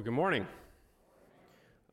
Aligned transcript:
Well, 0.00 0.06
good 0.06 0.12
morning. 0.12 0.46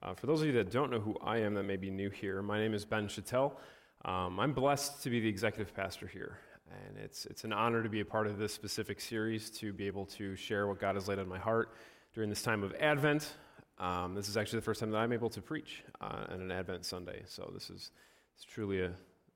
Uh, 0.01 0.13
for 0.13 0.27
those 0.27 0.39
of 0.39 0.47
you 0.47 0.53
that 0.53 0.71
don't 0.71 0.89
know 0.89 1.01
who 1.01 1.17
I 1.21 1.39
am, 1.39 1.55
that 1.55 1.63
may 1.63 1.75
be 1.75 1.91
new 1.91 2.09
here, 2.09 2.41
my 2.41 2.57
name 2.57 2.73
is 2.73 2.85
Ben 2.85 3.09
Chattel. 3.09 3.59
Um, 4.05 4.39
I'm 4.39 4.53
blessed 4.53 5.03
to 5.03 5.09
be 5.09 5.19
the 5.19 5.27
executive 5.27 5.75
pastor 5.75 6.07
here, 6.07 6.37
and 6.71 6.97
it's, 6.97 7.25
it's 7.25 7.43
an 7.43 7.51
honor 7.51 7.83
to 7.83 7.89
be 7.89 7.99
a 7.99 8.05
part 8.05 8.25
of 8.25 8.37
this 8.37 8.53
specific 8.53 9.01
series, 9.01 9.49
to 9.59 9.73
be 9.73 9.87
able 9.87 10.05
to 10.05 10.37
share 10.37 10.67
what 10.67 10.79
God 10.79 10.95
has 10.95 11.09
laid 11.09 11.19
on 11.19 11.27
my 11.27 11.37
heart 11.37 11.73
during 12.13 12.29
this 12.29 12.41
time 12.41 12.63
of 12.63 12.73
Advent. 12.75 13.33
Um, 13.77 14.15
this 14.15 14.29
is 14.29 14.37
actually 14.37 14.59
the 14.59 14.65
first 14.65 14.79
time 14.79 14.91
that 14.91 14.99
I'm 14.99 15.11
able 15.11 15.29
to 15.31 15.41
preach 15.41 15.83
uh, 15.99 16.27
on 16.29 16.39
an 16.39 16.49
Advent 16.49 16.85
Sunday, 16.85 17.23
so 17.25 17.51
this 17.53 17.69
is 17.69 17.91
it's 18.35 18.45
truly 18.45 18.83
a, 18.83 18.91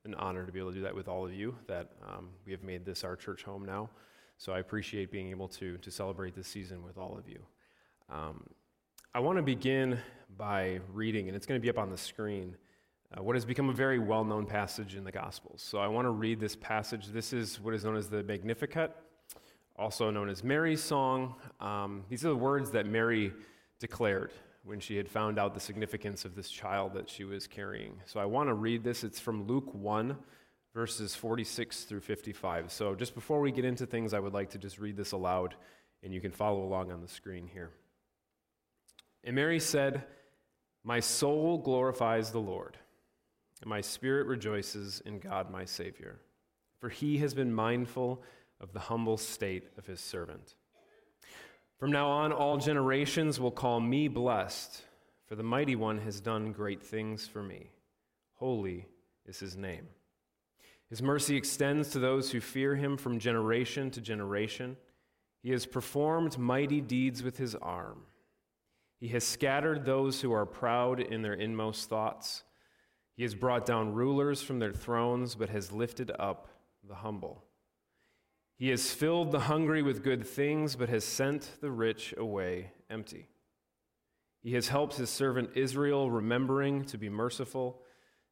an 0.06 0.14
honor 0.14 0.46
to 0.46 0.50
be 0.50 0.60
able 0.60 0.70
to 0.70 0.76
do 0.76 0.82
that 0.84 0.94
with 0.94 1.08
all 1.08 1.26
of 1.26 1.34
you, 1.34 1.54
that 1.66 1.90
um, 2.08 2.30
we 2.46 2.52
have 2.52 2.62
made 2.62 2.86
this 2.86 3.04
our 3.04 3.16
church 3.16 3.42
home 3.42 3.66
now. 3.66 3.90
So 4.38 4.54
I 4.54 4.60
appreciate 4.60 5.12
being 5.12 5.28
able 5.28 5.48
to, 5.48 5.76
to 5.76 5.90
celebrate 5.90 6.34
this 6.34 6.48
season 6.48 6.82
with 6.82 6.96
all 6.96 7.18
of 7.18 7.28
you. 7.28 7.40
Um, 8.08 8.44
I 9.14 9.20
want 9.20 9.36
to 9.36 9.42
begin 9.42 9.98
by 10.38 10.80
reading, 10.90 11.28
and 11.28 11.36
it's 11.36 11.44
going 11.44 11.60
to 11.60 11.62
be 11.62 11.68
up 11.68 11.76
on 11.76 11.90
the 11.90 11.98
screen, 11.98 12.56
uh, 13.12 13.22
what 13.22 13.36
has 13.36 13.44
become 13.44 13.68
a 13.68 13.72
very 13.74 13.98
well 13.98 14.24
known 14.24 14.46
passage 14.46 14.94
in 14.94 15.04
the 15.04 15.12
Gospels. 15.12 15.60
So 15.60 15.76
I 15.76 15.86
want 15.86 16.06
to 16.06 16.10
read 16.10 16.40
this 16.40 16.56
passage. 16.56 17.08
This 17.08 17.34
is 17.34 17.60
what 17.60 17.74
is 17.74 17.84
known 17.84 17.98
as 17.98 18.08
the 18.08 18.22
Magnificat, 18.22 18.96
also 19.76 20.10
known 20.10 20.30
as 20.30 20.42
Mary's 20.42 20.82
song. 20.82 21.34
Um, 21.60 22.04
these 22.08 22.24
are 22.24 22.30
the 22.30 22.36
words 22.36 22.70
that 22.70 22.86
Mary 22.86 23.34
declared 23.78 24.32
when 24.64 24.80
she 24.80 24.96
had 24.96 25.10
found 25.10 25.38
out 25.38 25.52
the 25.52 25.60
significance 25.60 26.24
of 26.24 26.34
this 26.34 26.48
child 26.48 26.94
that 26.94 27.10
she 27.10 27.24
was 27.24 27.46
carrying. 27.46 28.00
So 28.06 28.18
I 28.18 28.24
want 28.24 28.48
to 28.48 28.54
read 28.54 28.82
this. 28.82 29.04
It's 29.04 29.20
from 29.20 29.46
Luke 29.46 29.74
1, 29.74 30.16
verses 30.72 31.14
46 31.14 31.84
through 31.84 32.00
55. 32.00 32.72
So 32.72 32.94
just 32.94 33.14
before 33.14 33.42
we 33.42 33.52
get 33.52 33.66
into 33.66 33.84
things, 33.84 34.14
I 34.14 34.20
would 34.20 34.32
like 34.32 34.48
to 34.52 34.58
just 34.58 34.78
read 34.78 34.96
this 34.96 35.12
aloud, 35.12 35.54
and 36.02 36.14
you 36.14 36.22
can 36.22 36.32
follow 36.32 36.62
along 36.64 36.90
on 36.90 37.02
the 37.02 37.08
screen 37.08 37.46
here. 37.46 37.72
And 39.24 39.36
Mary 39.36 39.60
said, 39.60 40.04
My 40.84 41.00
soul 41.00 41.58
glorifies 41.58 42.30
the 42.30 42.40
Lord, 42.40 42.76
and 43.60 43.70
my 43.70 43.80
spirit 43.80 44.26
rejoices 44.26 45.02
in 45.06 45.18
God 45.18 45.50
my 45.50 45.64
Savior, 45.64 46.18
for 46.80 46.88
he 46.88 47.18
has 47.18 47.34
been 47.34 47.54
mindful 47.54 48.22
of 48.60 48.72
the 48.72 48.80
humble 48.80 49.16
state 49.16 49.68
of 49.78 49.86
his 49.86 50.00
servant. 50.00 50.54
From 51.78 51.90
now 51.90 52.08
on, 52.08 52.32
all 52.32 52.58
generations 52.58 53.40
will 53.40 53.50
call 53.50 53.80
me 53.80 54.08
blessed, 54.08 54.82
for 55.26 55.34
the 55.34 55.42
mighty 55.42 55.76
one 55.76 55.98
has 55.98 56.20
done 56.20 56.52
great 56.52 56.82
things 56.82 57.26
for 57.26 57.42
me. 57.42 57.70
Holy 58.34 58.86
is 59.26 59.40
his 59.40 59.56
name. 59.56 59.88
His 60.88 61.02
mercy 61.02 61.36
extends 61.36 61.88
to 61.90 61.98
those 61.98 62.30
who 62.30 62.40
fear 62.40 62.76
him 62.76 62.96
from 62.96 63.18
generation 63.18 63.90
to 63.92 64.00
generation. 64.00 64.76
He 65.42 65.50
has 65.50 65.64
performed 65.64 66.38
mighty 66.38 66.80
deeds 66.80 67.22
with 67.22 67.38
his 67.38 67.54
arm. 67.54 68.02
He 69.02 69.08
has 69.08 69.24
scattered 69.24 69.84
those 69.84 70.20
who 70.20 70.32
are 70.32 70.46
proud 70.46 71.00
in 71.00 71.22
their 71.22 71.34
inmost 71.34 71.88
thoughts. 71.88 72.44
He 73.16 73.24
has 73.24 73.34
brought 73.34 73.66
down 73.66 73.94
rulers 73.94 74.42
from 74.42 74.60
their 74.60 74.72
thrones, 74.72 75.34
but 75.34 75.48
has 75.48 75.72
lifted 75.72 76.12
up 76.20 76.46
the 76.88 76.94
humble. 76.94 77.42
He 78.54 78.68
has 78.68 78.94
filled 78.94 79.32
the 79.32 79.40
hungry 79.40 79.82
with 79.82 80.04
good 80.04 80.24
things, 80.24 80.76
but 80.76 80.88
has 80.88 81.02
sent 81.04 81.50
the 81.60 81.72
rich 81.72 82.14
away 82.16 82.70
empty. 82.88 83.26
He 84.40 84.54
has 84.54 84.68
helped 84.68 84.94
his 84.94 85.10
servant 85.10 85.50
Israel, 85.56 86.08
remembering 86.08 86.84
to 86.84 86.96
be 86.96 87.08
merciful 87.08 87.82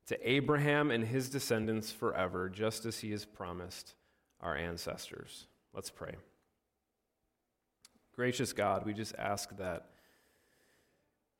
to 0.07 0.31
Abraham 0.31 0.93
and 0.93 1.03
his 1.03 1.29
descendants 1.29 1.91
forever, 1.91 2.49
just 2.49 2.87
as 2.87 3.01
he 3.01 3.11
has 3.11 3.25
promised 3.25 3.97
our 4.41 4.55
ancestors. 4.55 5.49
Let's 5.75 5.91
pray. 5.91 6.15
Gracious 8.15 8.53
God, 8.53 8.87
we 8.87 8.95
just 8.95 9.17
ask 9.17 9.57
that 9.57 9.90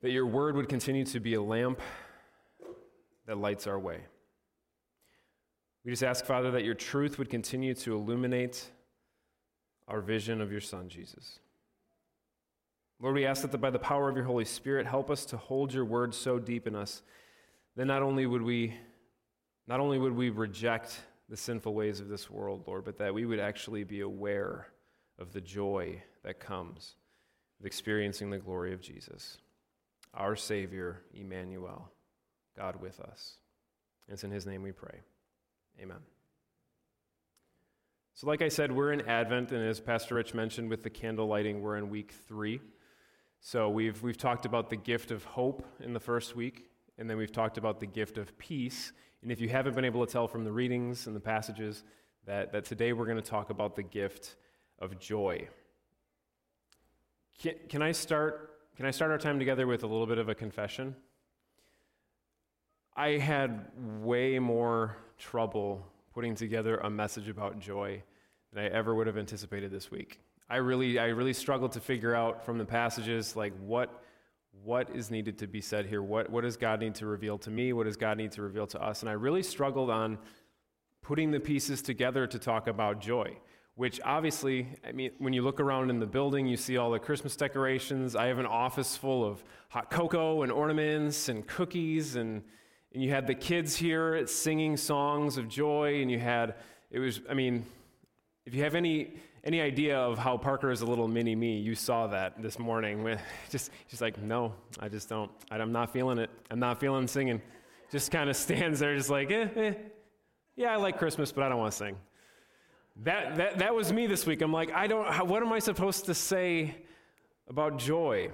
that 0.01 0.11
your 0.11 0.25
word 0.25 0.55
would 0.55 0.69
continue 0.69 1.05
to 1.05 1.19
be 1.19 1.35
a 1.35 1.41
lamp 1.41 1.79
that 3.27 3.37
lights 3.37 3.67
our 3.67 3.79
way. 3.79 4.01
We 5.85 5.91
just 5.91 6.03
ask, 6.03 6.25
Father, 6.25 6.51
that 6.51 6.63
your 6.63 6.75
truth 6.75 7.17
would 7.17 7.29
continue 7.29 7.73
to 7.75 7.95
illuminate 7.95 8.69
our 9.87 10.01
vision 10.01 10.41
of 10.41 10.51
your 10.51 10.61
Son, 10.61 10.89
Jesus. 10.89 11.39
Lord, 12.99 13.15
we 13.15 13.25
ask 13.25 13.49
that 13.49 13.57
by 13.57 13.71
the 13.71 13.79
power 13.79 14.09
of 14.09 14.15
your 14.15 14.25
Holy 14.25 14.45
Spirit, 14.45 14.85
help 14.85 15.09
us 15.09 15.25
to 15.25 15.37
hold 15.37 15.73
your 15.73 15.85
word 15.85 16.13
so 16.13 16.37
deep 16.37 16.67
in 16.67 16.75
us 16.75 17.01
that 17.75 17.85
not 17.85 18.03
only 18.03 18.25
would 18.25 18.41
we 18.41 18.75
not 19.67 19.79
only 19.79 19.97
would 19.97 20.15
we 20.15 20.29
reject 20.29 20.99
the 21.29 21.37
sinful 21.37 21.73
ways 21.73 21.99
of 21.99 22.09
this 22.09 22.29
world, 22.29 22.63
Lord, 22.67 22.83
but 22.83 22.97
that 22.97 23.13
we 23.13 23.25
would 23.25 23.39
actually 23.39 23.83
be 23.83 24.01
aware 24.01 24.67
of 25.17 25.31
the 25.31 25.39
joy 25.39 26.01
that 26.23 26.39
comes 26.39 26.95
with 27.57 27.67
experiencing 27.67 28.31
the 28.31 28.39
glory 28.39 28.73
of 28.73 28.81
Jesus 28.81 29.37
our 30.13 30.35
Savior, 30.35 31.01
Emmanuel, 31.13 31.91
God 32.57 32.81
with 32.81 32.99
us. 32.99 33.37
It's 34.07 34.23
in 34.23 34.31
His 34.31 34.45
name 34.45 34.61
we 34.61 34.71
pray. 34.71 34.99
Amen. 35.81 35.99
So, 38.13 38.27
like 38.27 38.41
I 38.41 38.49
said, 38.49 38.71
we're 38.71 38.91
in 38.91 39.07
Advent, 39.07 39.51
and 39.51 39.65
as 39.65 39.79
Pastor 39.79 40.15
Rich 40.15 40.33
mentioned 40.33 40.69
with 40.69 40.83
the 40.83 40.89
candle 40.89 41.27
lighting, 41.27 41.61
we're 41.61 41.77
in 41.77 41.89
week 41.89 42.13
three. 42.27 42.59
So, 43.39 43.69
we've, 43.69 44.01
we've 44.03 44.17
talked 44.17 44.45
about 44.45 44.69
the 44.69 44.75
gift 44.75 45.11
of 45.11 45.23
hope 45.23 45.65
in 45.79 45.93
the 45.93 45.99
first 45.99 46.35
week, 46.35 46.69
and 46.97 47.09
then 47.09 47.17
we've 47.17 47.31
talked 47.31 47.57
about 47.57 47.79
the 47.79 47.87
gift 47.87 48.17
of 48.17 48.37
peace. 48.37 48.91
And 49.21 49.31
if 49.31 49.39
you 49.39 49.49
haven't 49.49 49.75
been 49.75 49.85
able 49.85 50.05
to 50.05 50.11
tell 50.11 50.27
from 50.27 50.43
the 50.43 50.51
readings 50.51 51.07
and 51.07 51.15
the 51.15 51.21
passages, 51.21 51.83
that, 52.25 52.51
that 52.51 52.65
today 52.65 52.93
we're 52.93 53.05
going 53.05 53.17
to 53.17 53.23
talk 53.23 53.49
about 53.49 53.75
the 53.75 53.83
gift 53.83 54.35
of 54.79 54.99
joy. 54.99 55.47
Can, 57.41 57.55
can 57.69 57.81
I 57.81 57.91
start 57.91 58.50
can 58.77 58.85
I 58.85 58.91
start 58.91 59.11
our 59.11 59.17
time 59.17 59.37
together 59.37 59.67
with 59.67 59.83
a 59.83 59.87
little 59.87 60.07
bit 60.07 60.17
of 60.17 60.29
a 60.29 60.35
confession? 60.35 60.95
I 62.95 63.17
had 63.17 63.67
way 64.01 64.39
more 64.39 64.97
trouble 65.17 65.85
putting 66.13 66.35
together 66.35 66.77
a 66.77 66.89
message 66.89 67.29
about 67.29 67.59
joy 67.59 68.03
than 68.51 68.63
I 68.63 68.67
ever 68.67 68.95
would 68.95 69.07
have 69.07 69.17
anticipated 69.17 69.71
this 69.71 69.91
week. 69.91 70.19
I 70.49 70.57
really, 70.57 70.99
I 70.99 71.07
really 71.07 71.33
struggled 71.33 71.71
to 71.73 71.79
figure 71.79 72.13
out 72.13 72.45
from 72.45 72.57
the 72.57 72.65
passages 72.65 73.35
like 73.35 73.53
what, 73.59 74.03
what 74.63 74.89
is 74.93 75.09
needed 75.09 75.37
to 75.39 75.47
be 75.47 75.61
said 75.61 75.85
here. 75.85 76.01
What, 76.01 76.29
what 76.29 76.41
does 76.41 76.57
God 76.57 76.81
need 76.81 76.95
to 76.95 77.05
reveal 77.05 77.37
to 77.39 77.49
me? 77.49 77.71
What 77.71 77.85
does 77.85 77.97
God 77.97 78.17
need 78.17 78.33
to 78.33 78.41
reveal 78.41 78.67
to 78.67 78.81
us? 78.81 79.01
And 79.01 79.09
I 79.09 79.13
really 79.13 79.43
struggled 79.43 79.89
on 79.89 80.17
putting 81.01 81.31
the 81.31 81.39
pieces 81.39 81.81
together 81.81 82.27
to 82.27 82.37
talk 82.39 82.67
about 82.67 82.99
joy 82.99 83.37
which 83.75 83.99
obviously, 84.03 84.67
I 84.87 84.91
mean, 84.91 85.11
when 85.17 85.33
you 85.33 85.41
look 85.41 85.59
around 85.59 85.89
in 85.89 85.99
the 85.99 86.05
building, 86.05 86.45
you 86.45 86.57
see 86.57 86.77
all 86.77 86.91
the 86.91 86.99
Christmas 86.99 87.35
decorations. 87.35 88.15
I 88.15 88.27
have 88.27 88.39
an 88.39 88.45
office 88.45 88.97
full 88.97 89.25
of 89.25 89.43
hot 89.69 89.89
cocoa 89.89 90.43
and 90.43 90.51
ornaments 90.51 91.29
and 91.29 91.47
cookies, 91.47 92.15
and, 92.15 92.43
and 92.93 93.03
you 93.03 93.09
had 93.09 93.27
the 93.27 93.35
kids 93.35 93.75
here 93.75 94.27
singing 94.27 94.75
songs 94.77 95.37
of 95.37 95.47
joy, 95.47 96.01
and 96.01 96.11
you 96.11 96.19
had, 96.19 96.55
it 96.91 96.99
was, 96.99 97.21
I 97.29 97.33
mean, 97.33 97.65
if 98.45 98.53
you 98.53 98.63
have 98.63 98.75
any, 98.75 99.13
any 99.43 99.61
idea 99.61 99.97
of 99.97 100.17
how 100.17 100.37
Parker 100.37 100.71
is 100.71 100.81
a 100.81 100.85
little 100.85 101.07
mini 101.07 101.35
me, 101.35 101.57
you 101.57 101.73
saw 101.73 102.07
that 102.07 102.41
this 102.41 102.59
morning. 102.59 103.03
With 103.03 103.21
just, 103.49 103.71
just 103.87 104.01
like, 104.01 104.21
no, 104.21 104.53
I 104.79 104.89
just 104.89 105.09
don't. 105.09 105.31
I'm 105.49 105.71
not 105.71 105.93
feeling 105.93 106.17
it. 106.17 106.29
I'm 106.49 106.59
not 106.59 106.79
feeling 106.79 107.07
singing. 107.07 107.41
Just 107.91 108.11
kind 108.11 108.29
of 108.29 108.35
stands 108.35 108.79
there, 108.79 108.95
just 108.95 109.09
like, 109.09 109.31
eh, 109.31 109.47
eh. 109.55 109.73
Yeah, 110.55 110.73
I 110.73 110.75
like 110.75 110.97
Christmas, 110.97 111.31
but 111.31 111.43
I 111.43 111.49
don't 111.49 111.57
want 111.57 111.71
to 111.71 111.77
sing. 111.77 111.95
That, 113.03 113.35
that, 113.37 113.57
that 113.57 113.73
was 113.73 113.91
me 113.91 114.05
this 114.05 114.27
week. 114.27 114.41
I'm 114.41 114.53
like, 114.53 114.71
I 114.71 114.85
don't, 114.85 115.07
how, 115.07 115.25
what 115.25 115.41
am 115.41 115.51
I 115.51 115.57
supposed 115.57 116.05
to 116.05 116.13
say 116.13 116.75
about 117.49 117.79
joy? 117.79 118.29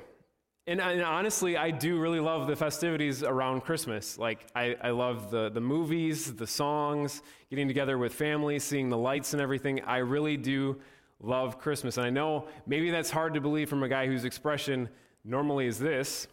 And, 0.65 0.81
and, 0.81 1.01
honestly, 1.01 1.55
I 1.55 1.71
do 1.71 1.97
really 1.97 2.19
love 2.19 2.47
the 2.47 2.55
festivities 2.55 3.23
around 3.23 3.61
Christmas. 3.61 4.17
Like, 4.17 4.45
I, 4.53 4.75
I 4.83 4.89
love 4.89 5.31
the, 5.31 5.49
the 5.49 5.61
movies, 5.61 6.33
the 6.33 6.45
songs, 6.45 7.21
getting 7.49 7.69
together 7.69 7.97
with 7.97 8.13
family, 8.13 8.59
seeing 8.59 8.89
the 8.89 8.97
lights 8.97 9.31
and 9.31 9.41
everything. 9.41 9.81
I 9.85 9.99
really 9.99 10.35
do 10.35 10.77
love 11.21 11.59
Christmas. 11.59 11.95
And 11.95 12.05
I 12.05 12.09
know 12.09 12.49
maybe 12.65 12.91
that's 12.91 13.09
hard 13.09 13.33
to 13.35 13.41
believe 13.41 13.69
from 13.69 13.83
a 13.83 13.87
guy 13.87 14.05
whose 14.05 14.25
expression 14.25 14.89
normally 15.23 15.67
is 15.67 15.79
this, 15.79 16.27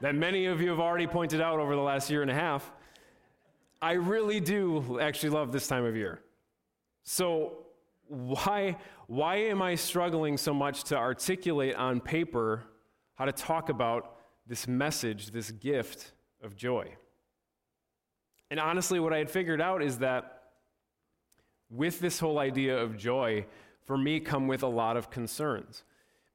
that 0.00 0.16
many 0.16 0.46
of 0.46 0.60
you 0.60 0.70
have 0.70 0.80
already 0.80 1.06
pointed 1.06 1.40
out 1.40 1.60
over 1.60 1.76
the 1.76 1.82
last 1.82 2.10
year 2.10 2.22
and 2.22 2.30
a 2.32 2.34
half. 2.34 2.72
I 3.80 3.92
really 3.92 4.40
do 4.40 4.98
actually 5.00 5.30
love 5.30 5.52
this 5.52 5.68
time 5.68 5.84
of 5.84 5.94
year. 5.94 6.20
So, 7.10 7.64
why, 8.06 8.76
why 9.06 9.36
am 9.36 9.62
I 9.62 9.76
struggling 9.76 10.36
so 10.36 10.52
much 10.52 10.84
to 10.84 10.96
articulate 10.98 11.74
on 11.74 12.02
paper 12.02 12.64
how 13.14 13.24
to 13.24 13.32
talk 13.32 13.70
about 13.70 14.16
this 14.46 14.68
message, 14.68 15.30
this 15.30 15.50
gift 15.50 16.12
of 16.42 16.54
joy? 16.54 16.96
And 18.50 18.60
honestly, 18.60 19.00
what 19.00 19.14
I 19.14 19.16
had 19.16 19.30
figured 19.30 19.58
out 19.58 19.82
is 19.82 20.00
that 20.00 20.42
with 21.70 21.98
this 21.98 22.20
whole 22.20 22.38
idea 22.38 22.76
of 22.76 22.98
joy, 22.98 23.46
for 23.86 23.96
me, 23.96 24.20
come 24.20 24.46
with 24.46 24.62
a 24.62 24.68
lot 24.68 24.98
of 24.98 25.08
concerns. 25.08 25.84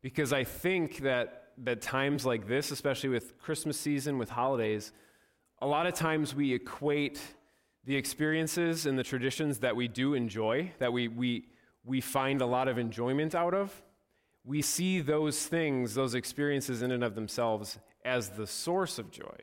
Because 0.02 0.34
I 0.34 0.44
think 0.44 1.02
that, 1.02 1.50
that 1.60 1.84
times 1.84 2.25
like 2.25 2.48
this, 2.48 2.72
especially 2.72 3.10
with 3.10 3.38
Christmas 3.38 3.80
season, 3.80 4.18
with 4.18 4.31
holidays, 4.31 4.92
a 5.62 5.68
lot 5.68 5.86
of 5.86 5.94
times 5.94 6.34
we 6.34 6.52
equate 6.52 7.22
the 7.85 7.95
experiences 7.95 8.85
and 8.85 8.97
the 8.97 9.03
traditions 9.03 9.59
that 9.59 9.75
we 9.75 9.88
do 9.88 10.13
enjoy, 10.13 10.71
that 10.80 10.94
we, 10.94 11.07
we, 11.07 11.45
we 11.83 12.01
find 12.01 12.41
a 12.41 12.45
lot 12.45 12.68
of 12.68 12.77
enjoyment 12.77 13.35
out 13.35 13.53
of, 13.53 13.81
we 14.45 14.62
see 14.62 15.00
those 15.00 15.45
things, 15.45 15.94
those 15.94 16.15
experiences 16.15 16.81
in 16.81 16.91
and 16.91 17.03
of 17.03 17.15
themselves, 17.15 17.80
as 18.03 18.30
the 18.30 18.47
source 18.47 19.00
of 19.00 19.12
joy. 19.12 19.38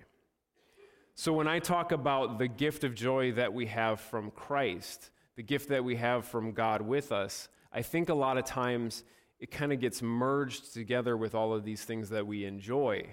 So 1.14 1.32
when 1.32 1.48
I 1.48 1.58
talk 1.58 1.92
about 1.92 2.38
the 2.38 2.48
gift 2.48 2.84
of 2.84 2.94
joy 2.94 3.32
that 3.32 3.52
we 3.52 3.66
have 3.66 4.00
from 4.00 4.30
Christ, 4.30 5.10
the 5.36 5.42
gift 5.42 5.68
that 5.68 5.84
we 5.84 5.96
have 5.96 6.24
from 6.24 6.52
God 6.52 6.82
with 6.82 7.12
us, 7.12 7.48
I 7.72 7.82
think 7.82 8.08
a 8.08 8.14
lot 8.14 8.38
of 8.38 8.44
times 8.44 9.04
it 9.38 9.50
kind 9.50 9.72
of 9.72 9.80
gets 9.80 10.02
merged 10.02 10.74
together 10.74 11.16
with 11.16 11.34
all 11.34 11.54
of 11.54 11.64
these 11.64 11.84
things 11.84 12.10
that 12.10 12.26
we 12.26 12.44
enjoy 12.44 13.06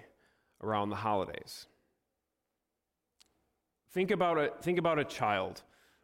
around 0.61 0.89
the 0.89 0.95
holidays. 0.97 1.67
Think 3.97 4.11
about 4.11 4.37
a, 4.37 4.51
think 4.61 4.77
about 4.77 4.99
a 4.99 5.03
child 5.03 5.63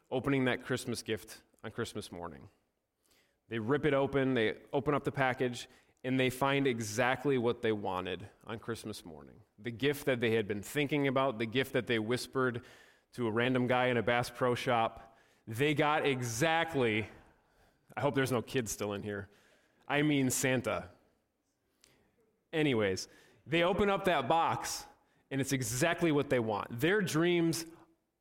opening 0.09 0.45
that 0.45 0.65
Christmas 0.65 1.03
gift 1.03 1.43
on 1.63 1.69
Christmas 1.69 2.11
morning. 2.11 2.41
They 3.49 3.59
rip 3.59 3.85
it 3.85 3.93
open, 3.93 4.33
they 4.33 4.55
open 4.73 4.95
up 4.95 5.03
the 5.03 5.11
package, 5.11 5.69
and 6.03 6.19
they 6.19 6.31
find 6.31 6.65
exactly 6.65 7.37
what 7.37 7.61
they 7.61 7.71
wanted 7.71 8.27
on 8.47 8.57
Christmas 8.57 9.05
morning. 9.05 9.35
The 9.59 9.69
gift 9.69 10.07
that 10.07 10.19
they 10.19 10.31
had 10.31 10.47
been 10.47 10.63
thinking 10.63 11.07
about, 11.07 11.37
the 11.37 11.45
gift 11.45 11.71
that 11.73 11.85
they 11.85 11.99
whispered 11.99 12.61
to 13.13 13.27
a 13.27 13.31
random 13.31 13.67
guy 13.67 13.89
in 13.89 13.97
a 13.97 14.01
Bass 14.01 14.27
Pro 14.27 14.55
shop. 14.55 15.15
They 15.47 15.75
got 15.75 16.03
exactly, 16.03 17.07
I 17.95 18.01
hope 18.01 18.15
there's 18.15 18.31
no 18.31 18.41
kids 18.41 18.71
still 18.71 18.93
in 18.93 19.03
here. 19.03 19.27
I 19.87 20.01
mean 20.01 20.31
Santa. 20.31 20.85
Anyways, 22.51 23.07
they 23.45 23.61
open 23.61 23.91
up 23.91 24.05
that 24.05 24.27
box 24.27 24.85
and 25.33 25.39
it's 25.41 25.51
exactly 25.51 26.11
what 26.11 26.29
they 26.29 26.39
want. 26.39 26.79
Their 26.79 26.99
dreams 26.99 27.65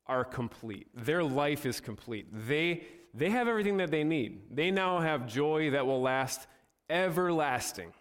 are 0.07 0.25
complete. 0.25 0.87
Their 0.93 1.23
life 1.23 1.65
is 1.65 1.79
complete. 1.79 2.27
They 2.31 2.83
they 3.13 3.29
have 3.29 3.47
everything 3.47 3.77
that 3.77 3.91
they 3.91 4.03
need. 4.03 4.55
They 4.55 4.71
now 4.71 4.99
have 4.99 5.27
joy 5.27 5.71
that 5.71 5.85
will 5.85 6.01
last 6.01 6.47
everlasting. 6.89 7.93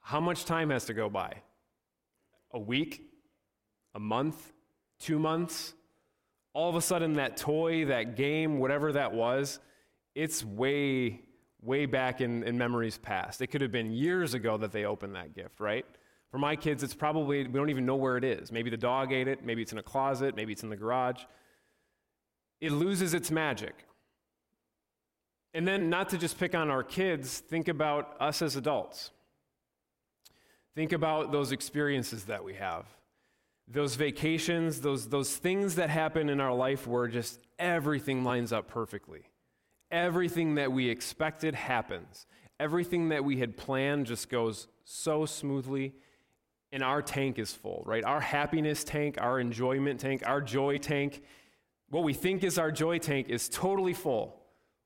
How 0.00 0.20
much 0.20 0.44
time 0.44 0.70
has 0.70 0.86
to 0.86 0.94
go 0.94 1.08
by? 1.08 1.42
A 2.52 2.58
week? 2.58 3.02
A 3.94 4.00
month? 4.00 4.52
Two 4.98 5.18
months? 5.18 5.74
All 6.54 6.68
of 6.68 6.74
a 6.74 6.80
sudden, 6.80 7.14
that 7.14 7.36
toy, 7.36 7.84
that 7.84 8.16
game, 8.16 8.58
whatever 8.58 8.92
that 8.92 9.12
was, 9.12 9.60
it's 10.16 10.44
way, 10.44 11.20
way 11.62 11.86
back 11.86 12.20
in, 12.20 12.42
in 12.42 12.58
memories 12.58 12.98
past. 12.98 13.40
It 13.42 13.48
could 13.48 13.60
have 13.60 13.70
been 13.70 13.92
years 13.92 14.34
ago 14.34 14.56
that 14.56 14.72
they 14.72 14.84
opened 14.84 15.14
that 15.14 15.34
gift, 15.34 15.60
right? 15.60 15.86
For 16.30 16.38
my 16.38 16.56
kids, 16.56 16.82
it's 16.82 16.94
probably, 16.94 17.46
we 17.46 17.52
don't 17.58 17.70
even 17.70 17.86
know 17.86 17.96
where 17.96 18.16
it 18.16 18.24
is. 18.24 18.52
Maybe 18.52 18.70
the 18.70 18.76
dog 18.76 19.12
ate 19.12 19.28
it, 19.28 19.44
maybe 19.44 19.62
it's 19.62 19.72
in 19.72 19.78
a 19.78 19.82
closet, 19.82 20.36
maybe 20.36 20.52
it's 20.52 20.62
in 20.62 20.68
the 20.68 20.76
garage. 20.76 21.22
It 22.60 22.72
loses 22.72 23.14
its 23.14 23.30
magic. 23.30 23.74
And 25.54 25.66
then, 25.66 25.88
not 25.88 26.10
to 26.10 26.18
just 26.18 26.38
pick 26.38 26.54
on 26.54 26.70
our 26.70 26.82
kids, 26.82 27.38
think 27.38 27.68
about 27.68 28.16
us 28.20 28.42
as 28.42 28.56
adults. 28.56 29.10
Think 30.74 30.92
about 30.92 31.32
those 31.32 31.50
experiences 31.50 32.24
that 32.26 32.44
we 32.44 32.54
have, 32.54 32.84
those 33.66 33.96
vacations, 33.96 34.80
those, 34.80 35.08
those 35.08 35.36
things 35.36 35.76
that 35.76 35.90
happen 35.90 36.28
in 36.28 36.40
our 36.40 36.54
life 36.54 36.86
where 36.86 37.08
just 37.08 37.40
everything 37.58 38.22
lines 38.22 38.52
up 38.52 38.68
perfectly. 38.68 39.22
Everything 39.90 40.56
that 40.56 40.70
we 40.70 40.88
expected 40.88 41.54
happens. 41.54 42.26
Everything 42.60 43.08
that 43.08 43.24
we 43.24 43.38
had 43.38 43.56
planned 43.56 44.06
just 44.06 44.28
goes 44.28 44.68
so 44.84 45.26
smoothly, 45.26 45.94
and 46.72 46.82
our 46.82 47.02
tank 47.02 47.38
is 47.38 47.52
full, 47.52 47.82
right? 47.86 48.04
Our 48.04 48.20
happiness 48.20 48.84
tank, 48.84 49.16
our 49.20 49.40
enjoyment 49.40 50.00
tank, 50.00 50.22
our 50.26 50.40
joy 50.40 50.78
tank, 50.78 51.22
what 51.90 52.04
we 52.04 52.12
think 52.12 52.44
is 52.44 52.58
our 52.58 52.70
joy 52.70 52.98
tank 52.98 53.28
is 53.28 53.48
totally 53.48 53.94
full. 53.94 54.42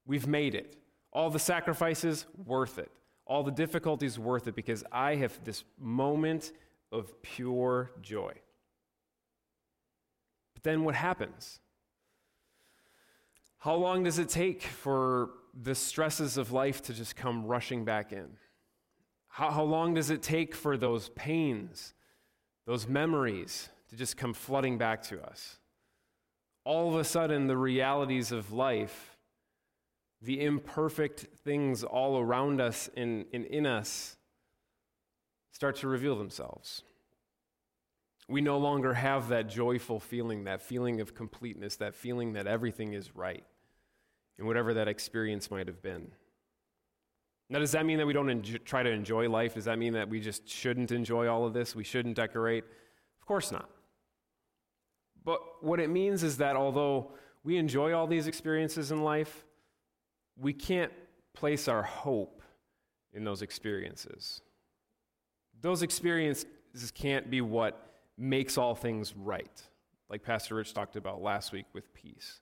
We've 0.06 0.26
made 0.26 0.54
it. 0.54 0.76
All 1.12 1.30
the 1.30 1.38
sacrifices, 1.38 2.26
worth 2.46 2.78
it. 2.78 2.90
All 3.26 3.42
the 3.42 3.50
difficulties, 3.50 4.18
worth 4.18 4.46
it 4.46 4.54
because 4.54 4.84
I 4.92 5.16
have 5.16 5.42
this 5.44 5.64
moment 5.78 6.52
of 6.90 7.20
pure 7.22 7.90
joy. 8.00 8.32
But 10.54 10.62
then 10.62 10.84
what 10.84 10.94
happens? 10.94 11.58
How 13.58 13.74
long 13.74 14.04
does 14.04 14.18
it 14.18 14.28
take 14.28 14.62
for 14.62 15.30
the 15.60 15.74
stresses 15.74 16.36
of 16.36 16.52
life 16.52 16.82
to 16.82 16.94
just 16.94 17.16
come 17.16 17.46
rushing 17.46 17.84
back 17.84 18.12
in? 18.12 18.28
How, 19.32 19.50
how 19.50 19.64
long 19.64 19.94
does 19.94 20.10
it 20.10 20.22
take 20.22 20.54
for 20.54 20.76
those 20.76 21.10
pains, 21.10 21.94
those 22.66 22.88
memories 22.88 23.68
to 23.90 23.96
just 23.96 24.16
come 24.16 24.32
flooding 24.32 24.78
back 24.78 25.02
to 25.04 25.22
us? 25.22 25.58
All 26.64 26.88
of 26.88 27.00
a 27.00 27.04
sudden, 27.04 27.48
the 27.48 27.56
realities 27.56 28.30
of 28.32 28.52
life 28.52 29.12
the 30.22 30.40
imperfect 30.40 31.26
things 31.44 31.82
all 31.82 32.18
around 32.18 32.60
us 32.60 32.88
and, 32.96 33.26
and 33.32 33.44
in 33.46 33.66
us 33.66 34.16
start 35.50 35.76
to 35.76 35.88
reveal 35.88 36.16
themselves. 36.16 36.82
We 38.28 38.40
no 38.40 38.56
longer 38.58 38.94
have 38.94 39.28
that 39.28 39.48
joyful 39.48 39.98
feeling, 39.98 40.44
that 40.44 40.62
feeling 40.62 41.00
of 41.00 41.14
completeness, 41.14 41.76
that 41.76 41.96
feeling 41.96 42.34
that 42.34 42.46
everything 42.46 42.92
is 42.92 43.16
right, 43.16 43.44
and 44.38 44.46
whatever 44.46 44.72
that 44.74 44.86
experience 44.86 45.50
might 45.50 45.66
have 45.66 45.82
been. 45.82 46.12
Now, 47.52 47.58
does 47.58 47.72
that 47.72 47.84
mean 47.84 47.98
that 47.98 48.06
we 48.06 48.14
don't 48.14 48.30
enjoy, 48.30 48.56
try 48.64 48.82
to 48.82 48.88
enjoy 48.88 49.28
life? 49.28 49.52
Does 49.52 49.66
that 49.66 49.78
mean 49.78 49.92
that 49.92 50.08
we 50.08 50.20
just 50.20 50.48
shouldn't 50.48 50.90
enjoy 50.90 51.28
all 51.28 51.44
of 51.44 51.52
this? 51.52 51.76
We 51.76 51.84
shouldn't 51.84 52.16
decorate? 52.16 52.64
Of 53.20 53.26
course 53.26 53.52
not. 53.52 53.68
But 55.22 55.62
what 55.62 55.78
it 55.78 55.90
means 55.90 56.22
is 56.22 56.38
that 56.38 56.56
although 56.56 57.12
we 57.44 57.58
enjoy 57.58 57.92
all 57.92 58.06
these 58.06 58.26
experiences 58.26 58.90
in 58.90 59.02
life, 59.02 59.44
we 60.34 60.54
can't 60.54 60.90
place 61.34 61.68
our 61.68 61.82
hope 61.82 62.42
in 63.12 63.22
those 63.22 63.42
experiences. 63.42 64.40
Those 65.60 65.82
experiences 65.82 66.46
can't 66.94 67.30
be 67.30 67.42
what 67.42 67.92
makes 68.16 68.56
all 68.56 68.74
things 68.74 69.14
right, 69.14 69.60
like 70.08 70.22
Pastor 70.22 70.54
Rich 70.54 70.72
talked 70.72 70.96
about 70.96 71.20
last 71.20 71.52
week 71.52 71.66
with 71.74 71.92
peace. 71.92 72.40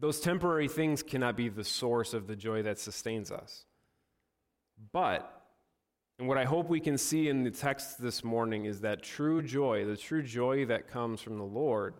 Those 0.00 0.20
temporary 0.20 0.68
things 0.68 1.02
cannot 1.02 1.36
be 1.36 1.48
the 1.48 1.64
source 1.64 2.14
of 2.14 2.26
the 2.26 2.36
joy 2.36 2.62
that 2.62 2.78
sustains 2.78 3.32
us. 3.32 3.64
But, 4.92 5.42
and 6.18 6.28
what 6.28 6.38
I 6.38 6.44
hope 6.44 6.68
we 6.68 6.80
can 6.80 6.96
see 6.96 7.28
in 7.28 7.42
the 7.42 7.50
text 7.50 8.00
this 8.00 8.22
morning 8.22 8.66
is 8.66 8.80
that 8.82 9.02
true 9.02 9.42
joy, 9.42 9.84
the 9.84 9.96
true 9.96 10.22
joy 10.22 10.66
that 10.66 10.88
comes 10.88 11.20
from 11.20 11.36
the 11.36 11.44
Lord, 11.44 11.94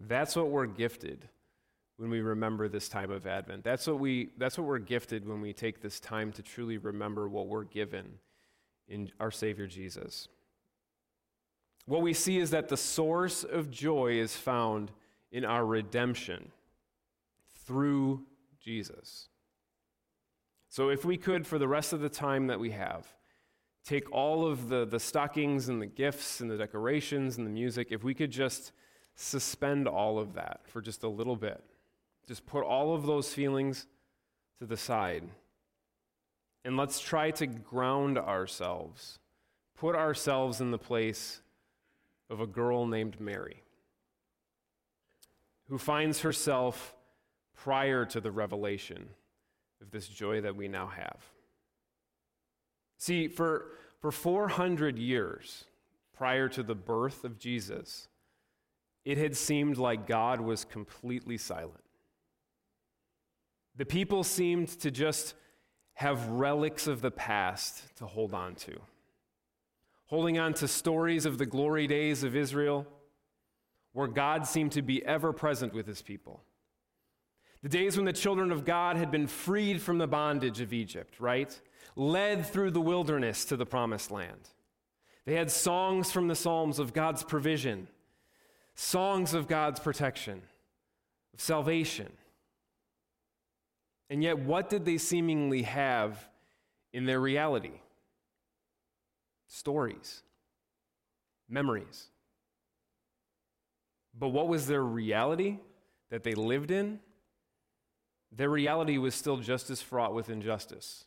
that's 0.00 0.36
what 0.36 0.48
we're 0.48 0.66
gifted 0.66 1.28
when 1.98 2.08
we 2.10 2.20
remember 2.20 2.68
this 2.68 2.88
time 2.88 3.10
of 3.10 3.26
Advent. 3.26 3.62
That's 3.62 3.86
what, 3.86 3.98
we, 3.98 4.30
that's 4.38 4.56
what 4.56 4.66
we're 4.66 4.78
gifted 4.78 5.26
when 5.26 5.40
we 5.40 5.52
take 5.52 5.80
this 5.80 6.00
time 6.00 6.32
to 6.32 6.42
truly 6.42 6.78
remember 6.78 7.28
what 7.28 7.46
we're 7.46 7.64
given 7.64 8.18
in 8.88 9.10
our 9.20 9.30
Savior 9.30 9.66
Jesus. 9.66 10.28
What 11.86 12.02
we 12.02 12.14
see 12.14 12.38
is 12.38 12.50
that 12.50 12.68
the 12.68 12.76
source 12.76 13.44
of 13.44 13.70
joy 13.70 14.12
is 14.12 14.34
found 14.34 14.92
in 15.30 15.44
our 15.44 15.64
redemption 15.64 16.52
through 17.66 18.24
Jesus. 18.60 19.28
So, 20.68 20.88
if 20.90 21.04
we 21.04 21.16
could, 21.16 21.46
for 21.46 21.58
the 21.58 21.68
rest 21.68 21.92
of 21.92 22.00
the 22.00 22.08
time 22.08 22.48
that 22.48 22.60
we 22.60 22.70
have, 22.70 23.06
take 23.84 24.10
all 24.12 24.46
of 24.46 24.68
the, 24.68 24.84
the 24.84 25.00
stockings 25.00 25.68
and 25.68 25.80
the 25.80 25.86
gifts 25.86 26.40
and 26.40 26.50
the 26.50 26.56
decorations 26.56 27.38
and 27.38 27.46
the 27.46 27.50
music, 27.50 27.88
if 27.90 28.02
we 28.02 28.14
could 28.14 28.30
just 28.30 28.72
suspend 29.14 29.88
all 29.88 30.18
of 30.18 30.34
that 30.34 30.60
for 30.66 30.80
just 30.80 31.02
a 31.02 31.08
little 31.08 31.36
bit 31.36 31.62
just 32.26 32.46
put 32.46 32.64
all 32.64 32.94
of 32.94 33.06
those 33.06 33.32
feelings 33.32 33.86
to 34.58 34.66
the 34.66 34.76
side. 34.76 35.22
And 36.64 36.76
let's 36.76 36.98
try 36.98 37.30
to 37.32 37.46
ground 37.46 38.18
ourselves, 38.18 39.18
put 39.76 39.94
ourselves 39.94 40.60
in 40.60 40.72
the 40.72 40.78
place 40.78 41.40
of 42.28 42.40
a 42.40 42.46
girl 42.46 42.86
named 42.86 43.20
Mary, 43.20 43.62
who 45.68 45.78
finds 45.78 46.22
herself 46.22 46.95
prior 47.56 48.04
to 48.04 48.20
the 48.20 48.30
revelation 48.30 49.08
of 49.80 49.90
this 49.90 50.08
joy 50.08 50.40
that 50.42 50.56
we 50.56 50.68
now 50.68 50.86
have. 50.86 51.18
See, 52.98 53.28
for, 53.28 53.66
for 54.00 54.10
400 54.10 54.98
years 54.98 55.64
prior 56.16 56.48
to 56.48 56.62
the 56.62 56.74
birth 56.74 57.24
of 57.24 57.38
Jesus, 57.38 58.08
it 59.04 59.18
had 59.18 59.36
seemed 59.36 59.78
like 59.78 60.06
God 60.06 60.40
was 60.40 60.64
completely 60.64 61.36
silent. 61.36 61.84
The 63.76 63.84
people 63.84 64.24
seemed 64.24 64.68
to 64.80 64.90
just 64.90 65.34
have 65.94 66.28
relics 66.28 66.86
of 66.86 67.00
the 67.02 67.10
past 67.10 67.96
to 67.96 68.06
hold 68.06 68.34
on 68.34 68.54
to. 68.54 68.80
Holding 70.06 70.38
on 70.38 70.54
to 70.54 70.68
stories 70.68 71.26
of 71.26 71.38
the 71.38 71.46
glory 71.46 71.86
days 71.86 72.22
of 72.22 72.36
Israel, 72.36 72.86
where 73.92 74.06
God 74.06 74.46
seemed 74.46 74.72
to 74.72 74.82
be 74.82 75.04
ever 75.04 75.32
present 75.32 75.72
with 75.72 75.86
his 75.86 76.02
people. 76.02 76.42
The 77.66 77.78
days 77.78 77.96
when 77.96 78.06
the 78.06 78.12
children 78.12 78.52
of 78.52 78.64
God 78.64 78.96
had 78.96 79.10
been 79.10 79.26
freed 79.26 79.82
from 79.82 79.98
the 79.98 80.06
bondage 80.06 80.60
of 80.60 80.72
Egypt, 80.72 81.18
right? 81.18 81.60
Led 81.96 82.46
through 82.46 82.70
the 82.70 82.80
wilderness 82.80 83.44
to 83.46 83.56
the 83.56 83.66
promised 83.66 84.12
land. 84.12 84.50
They 85.24 85.34
had 85.34 85.50
songs 85.50 86.12
from 86.12 86.28
the 86.28 86.36
Psalms 86.36 86.78
of 86.78 86.92
God's 86.92 87.24
provision, 87.24 87.88
songs 88.76 89.34
of 89.34 89.48
God's 89.48 89.80
protection, 89.80 90.42
of 91.34 91.40
salvation. 91.40 92.12
And 94.10 94.22
yet, 94.22 94.38
what 94.38 94.70
did 94.70 94.84
they 94.84 94.96
seemingly 94.96 95.62
have 95.62 96.24
in 96.92 97.04
their 97.04 97.18
reality 97.18 97.80
stories, 99.48 100.22
memories. 101.48 102.10
But 104.16 104.28
what 104.28 104.46
was 104.46 104.68
their 104.68 104.84
reality 104.84 105.58
that 106.10 106.22
they 106.22 106.34
lived 106.34 106.70
in? 106.70 107.00
Their 108.32 108.50
reality 108.50 108.98
was 108.98 109.14
still 109.14 109.38
just 109.38 109.70
as 109.70 109.80
fraught 109.80 110.14
with 110.14 110.28
injustice, 110.28 111.04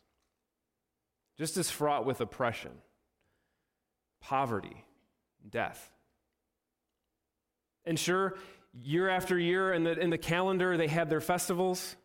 just 1.38 1.56
as 1.56 1.70
fraught 1.70 2.04
with 2.04 2.20
oppression, 2.20 2.72
poverty, 4.20 4.84
death. 5.48 5.90
And 7.84 7.98
sure, 7.98 8.36
year 8.72 9.08
after 9.08 9.38
year 9.38 9.72
in 9.72 9.84
the, 9.84 9.98
in 9.98 10.10
the 10.10 10.18
calendar, 10.18 10.76
they 10.76 10.88
had 10.88 11.08
their 11.08 11.20
festivals, 11.20 11.96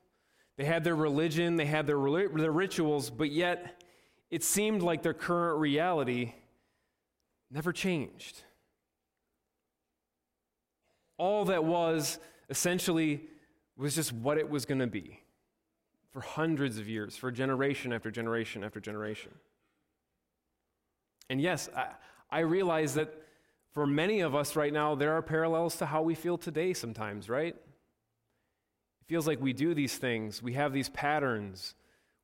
they 0.58 0.66
had 0.66 0.84
their 0.84 0.96
religion, 0.96 1.56
they 1.56 1.66
had 1.66 1.86
their, 1.88 1.98
their 2.30 2.52
rituals, 2.52 3.10
but 3.10 3.32
yet 3.32 3.84
it 4.32 4.44
seemed 4.44 4.82
like 4.82 5.02
their 5.02 5.14
current 5.14 5.60
reality 5.60 6.34
never 7.52 7.72
changed. 7.72 8.42
All 11.18 11.46
that 11.46 11.64
was 11.64 12.20
essentially 12.50 13.22
was 13.78 13.96
just 13.96 14.14
what 14.14 14.38
it 14.38 14.50
was 14.50 14.66
going 14.66 14.80
to 14.80 14.88
be 14.88 15.20
for 16.12 16.22
hundreds 16.22 16.78
of 16.78 16.88
years, 16.88 17.18
for 17.18 17.32
generation 17.32 17.92
after 17.92 18.10
generation 18.10 18.64
after 18.64 18.80
generation. 18.80 19.32
And 21.30 21.42
yes, 21.42 21.70
I, 21.76 21.88
I 22.30 22.40
realize 22.40 22.94
that 22.94 23.14
for 23.74 23.86
many 23.86 24.22
of 24.22 24.34
us 24.34 24.56
right 24.56 24.72
now, 24.72 24.96
there 24.96 25.14
are 25.14 25.22
parallels 25.22 25.76
to 25.78 25.86
how 25.86 26.02
we 26.02 26.16
feel 26.16 26.38
today 26.38 26.74
sometimes, 26.74 27.28
right? 27.28 27.54
It 27.56 29.08
feels 29.08 29.28
like 29.28 29.42
we 29.42 29.52
do 29.52 29.74
these 29.74 29.98
things, 29.98 30.42
we 30.42 30.54
have 30.54 30.72
these 30.72 30.88
patterns, 30.90 31.76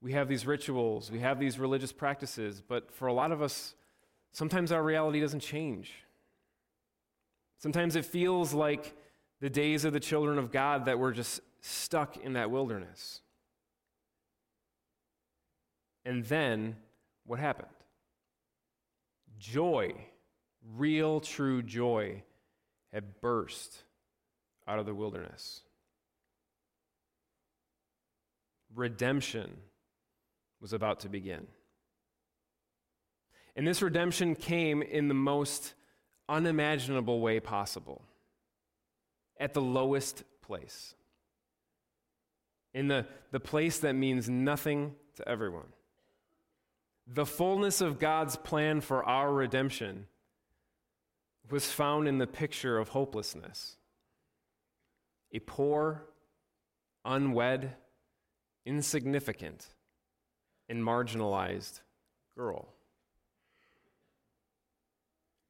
we 0.02 0.14
have 0.14 0.30
these 0.30 0.48
rituals, 0.48 1.12
we 1.12 1.20
have 1.20 1.40
these 1.40 1.60
religious 1.60 1.92
practices, 1.92 2.62
but 2.66 2.92
for 2.92 3.08
a 3.08 3.14
lot 3.14 3.32
of 3.32 3.42
us, 3.42 3.76
sometimes 4.32 4.72
our 4.72 4.82
reality 4.82 5.20
doesn't 5.20 5.42
change. 5.42 5.92
Sometimes 7.58 7.96
it 7.96 8.06
feels 8.06 8.54
like 8.54 8.96
the 9.42 9.50
days 9.50 9.84
of 9.84 9.92
the 9.92 10.00
children 10.00 10.38
of 10.38 10.52
God 10.52 10.86
that 10.86 11.00
we're 11.00 11.12
just 11.12 11.42
stuck 11.60 12.18
in 12.18 12.34
that 12.34 12.50
wilderness. 12.50 13.22
And 16.06 16.24
then 16.26 16.78
what 17.26 17.40
happened? 17.40 17.68
Joy, 19.38 19.94
real, 20.76 21.20
true 21.20 21.62
joy, 21.62 22.24
had 22.94 23.20
burst 23.20 23.84
out 24.68 24.80
of 24.80 24.86
the 24.86 24.94
wilderness. 24.94 25.62
Redemption 28.74 29.58
was 30.60 30.72
about 30.72 31.02
to 31.02 31.10
begin. 31.10 31.48
And 33.56 33.68
this 33.68 33.82
redemption 33.82 34.36
came 34.36 34.82
in 34.82 35.08
the 35.08 35.14
most 35.14 35.74
unimaginable 36.30 37.20
way 37.20 37.40
possible, 37.40 38.02
at 39.42 39.56
the 39.56 39.62
lowest 39.62 40.24
place, 40.42 40.94
in 42.74 42.88
the, 42.88 43.08
the 43.32 43.40
place 43.40 43.80
that 43.80 43.94
means 43.94 44.30
nothing 44.30 44.96
to 45.16 45.28
everyone. 45.28 45.68
The 47.08 47.26
fullness 47.26 47.82
of 47.82 48.00
God's 48.00 48.38
plan 48.38 48.80
for 48.80 49.04
our 49.04 49.34
redemption 49.34 50.06
was 51.50 51.72
found 51.72 52.08
in 52.08 52.20
the 52.20 52.28
picture 52.28 52.78
of 52.78 52.90
hopelessness. 52.90 53.78
A 55.34 55.40
poor, 55.40 56.04
unwed, 57.04 57.74
insignificant, 58.66 59.68
and 60.70 60.84
marginalized 60.84 61.82
girl. 62.38 62.70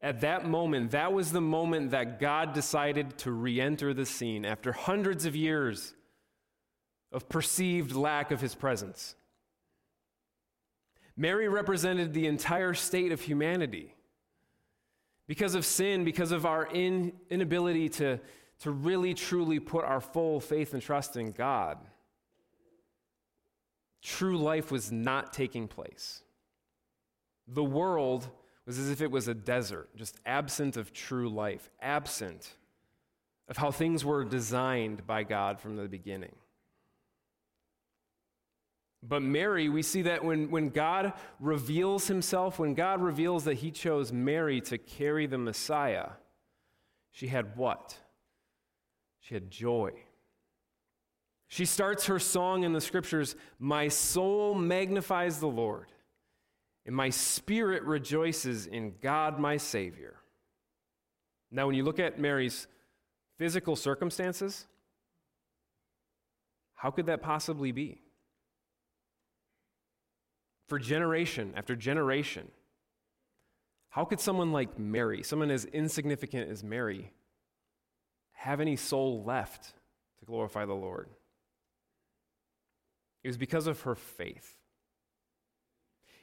At 0.04 0.22
that 0.22 0.48
moment, 0.48 0.92
that 0.92 1.14
was 1.14 1.32
the 1.32 1.42
moment 1.42 1.92
that 1.92 2.20
God 2.20 2.54
decided 2.54 3.18
to 3.20 3.32
re 3.32 3.62
enter 3.62 3.94
the 3.94 4.06
scene 4.06 4.46
after 4.46 4.72
hundreds 4.72 5.26
of 5.26 5.36
years 5.36 5.94
of 7.12 7.30
perceived 7.30 7.96
lack 7.96 8.32
of 8.32 8.42
his 8.42 8.56
presence. 8.56 9.16
Mary 11.16 11.48
represented 11.48 12.14
the 12.14 12.26
entire 12.26 12.74
state 12.74 13.12
of 13.12 13.22
humanity. 13.22 13.94
Because 15.28 15.56
of 15.56 15.66
sin, 15.66 16.04
because 16.04 16.32
of 16.32 16.46
our 16.46 16.66
in, 16.66 17.14
inability 17.30 17.90
to, 17.90 18.20
to 18.62 18.72
really 18.72 19.14
truly 19.14 19.60
put 19.60 19.86
our 19.86 20.02
full 20.02 20.40
faith 20.40 20.74
and 20.74 20.82
trust 20.82 21.16
in 21.16 21.32
God, 21.32 21.78
true 24.02 24.38
life 24.38 24.72
was 24.72 24.92
not 24.92 25.32
taking 25.32 25.68
place. 25.68 26.24
The 27.48 27.64
world 27.64 28.28
was 28.66 28.78
as 28.78 28.90
if 28.90 29.02
it 29.02 29.12
was 29.12 29.28
a 29.28 29.34
desert, 29.34 29.90
just 29.96 30.18
absent 30.26 30.78
of 30.78 30.94
true 30.94 31.30
life, 31.30 31.70
absent 31.82 32.56
of 33.48 33.58
how 33.58 33.72
things 33.72 34.06
were 34.06 34.24
designed 34.24 35.06
by 35.06 35.24
God 35.24 35.60
from 35.60 35.76
the 35.76 35.88
beginning. 35.88 36.36
But 39.04 39.24
Mary, 39.24 39.68
we 39.68 39.82
see 39.82 40.04
that 40.04 40.24
when, 40.24 40.52
when 40.52 40.70
God 40.70 41.14
reveals 41.40 42.08
himself, 42.08 42.60
when 42.60 42.76
God 42.76 43.02
reveals 43.02 43.46
that 43.46 43.56
he 43.56 43.72
chose 43.72 44.12
Mary 44.12 44.62
to 44.62 44.78
carry 44.78 45.26
the 45.26 45.40
Messiah, 45.40 46.10
she 47.12 47.28
had 47.28 47.58
what? 47.58 47.96
She 49.20 49.34
had 49.34 49.50
joy. 49.50 49.92
She 51.48 51.66
starts 51.66 52.06
her 52.06 52.20
song 52.20 52.64
in 52.64 52.74
the 52.74 52.82
scriptures 52.82 53.36
My 53.60 53.88
soul 53.88 54.54
magnifies 54.54 55.40
the 55.40 55.48
Lord, 55.48 55.92
and 56.86 56.96
my 56.96 57.10
spirit 57.10 57.84
rejoices 57.84 58.68
in 58.68 58.94
God 59.02 59.40
my 59.40 59.58
Savior. 59.58 60.16
Now, 61.52 61.68
when 61.68 61.76
you 61.76 61.84
look 61.84 62.00
at 62.00 62.20
Mary's 62.20 62.68
physical 63.38 63.76
circumstances, 63.76 64.66
how 66.76 66.92
could 66.92 67.08
that 67.08 67.22
possibly 67.22 67.72
be? 67.72 68.02
for 70.72 70.80
generation 70.80 71.52
after 71.58 71.76
generation. 71.76 72.50
How 73.90 74.06
could 74.06 74.22
someone 74.22 74.54
like 74.54 74.80
Mary, 74.80 75.22
someone 75.22 75.52
as 75.52 75.66
insignificant 75.66 76.50
as 76.50 76.64
Mary, 76.64 77.12
have 78.32 78.62
any 78.62 78.78
soul 78.78 79.22
left 79.26 79.74
to 80.22 80.26
glorify 80.26 80.64
the 80.64 80.74
Lord? 80.74 81.10
It 83.26 83.28
was 83.28 83.36
because 83.36 83.68
of 83.68 83.82
her 83.82 83.96
faith. 83.96 84.61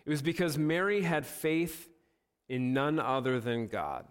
It 0.09 0.13
was 0.13 0.23
because 0.23 0.57
Mary 0.57 1.03
had 1.03 1.27
faith 1.27 1.87
in 2.49 2.73
none 2.73 2.99
other 2.99 3.41
than 3.41 3.67
God. 3.67 4.07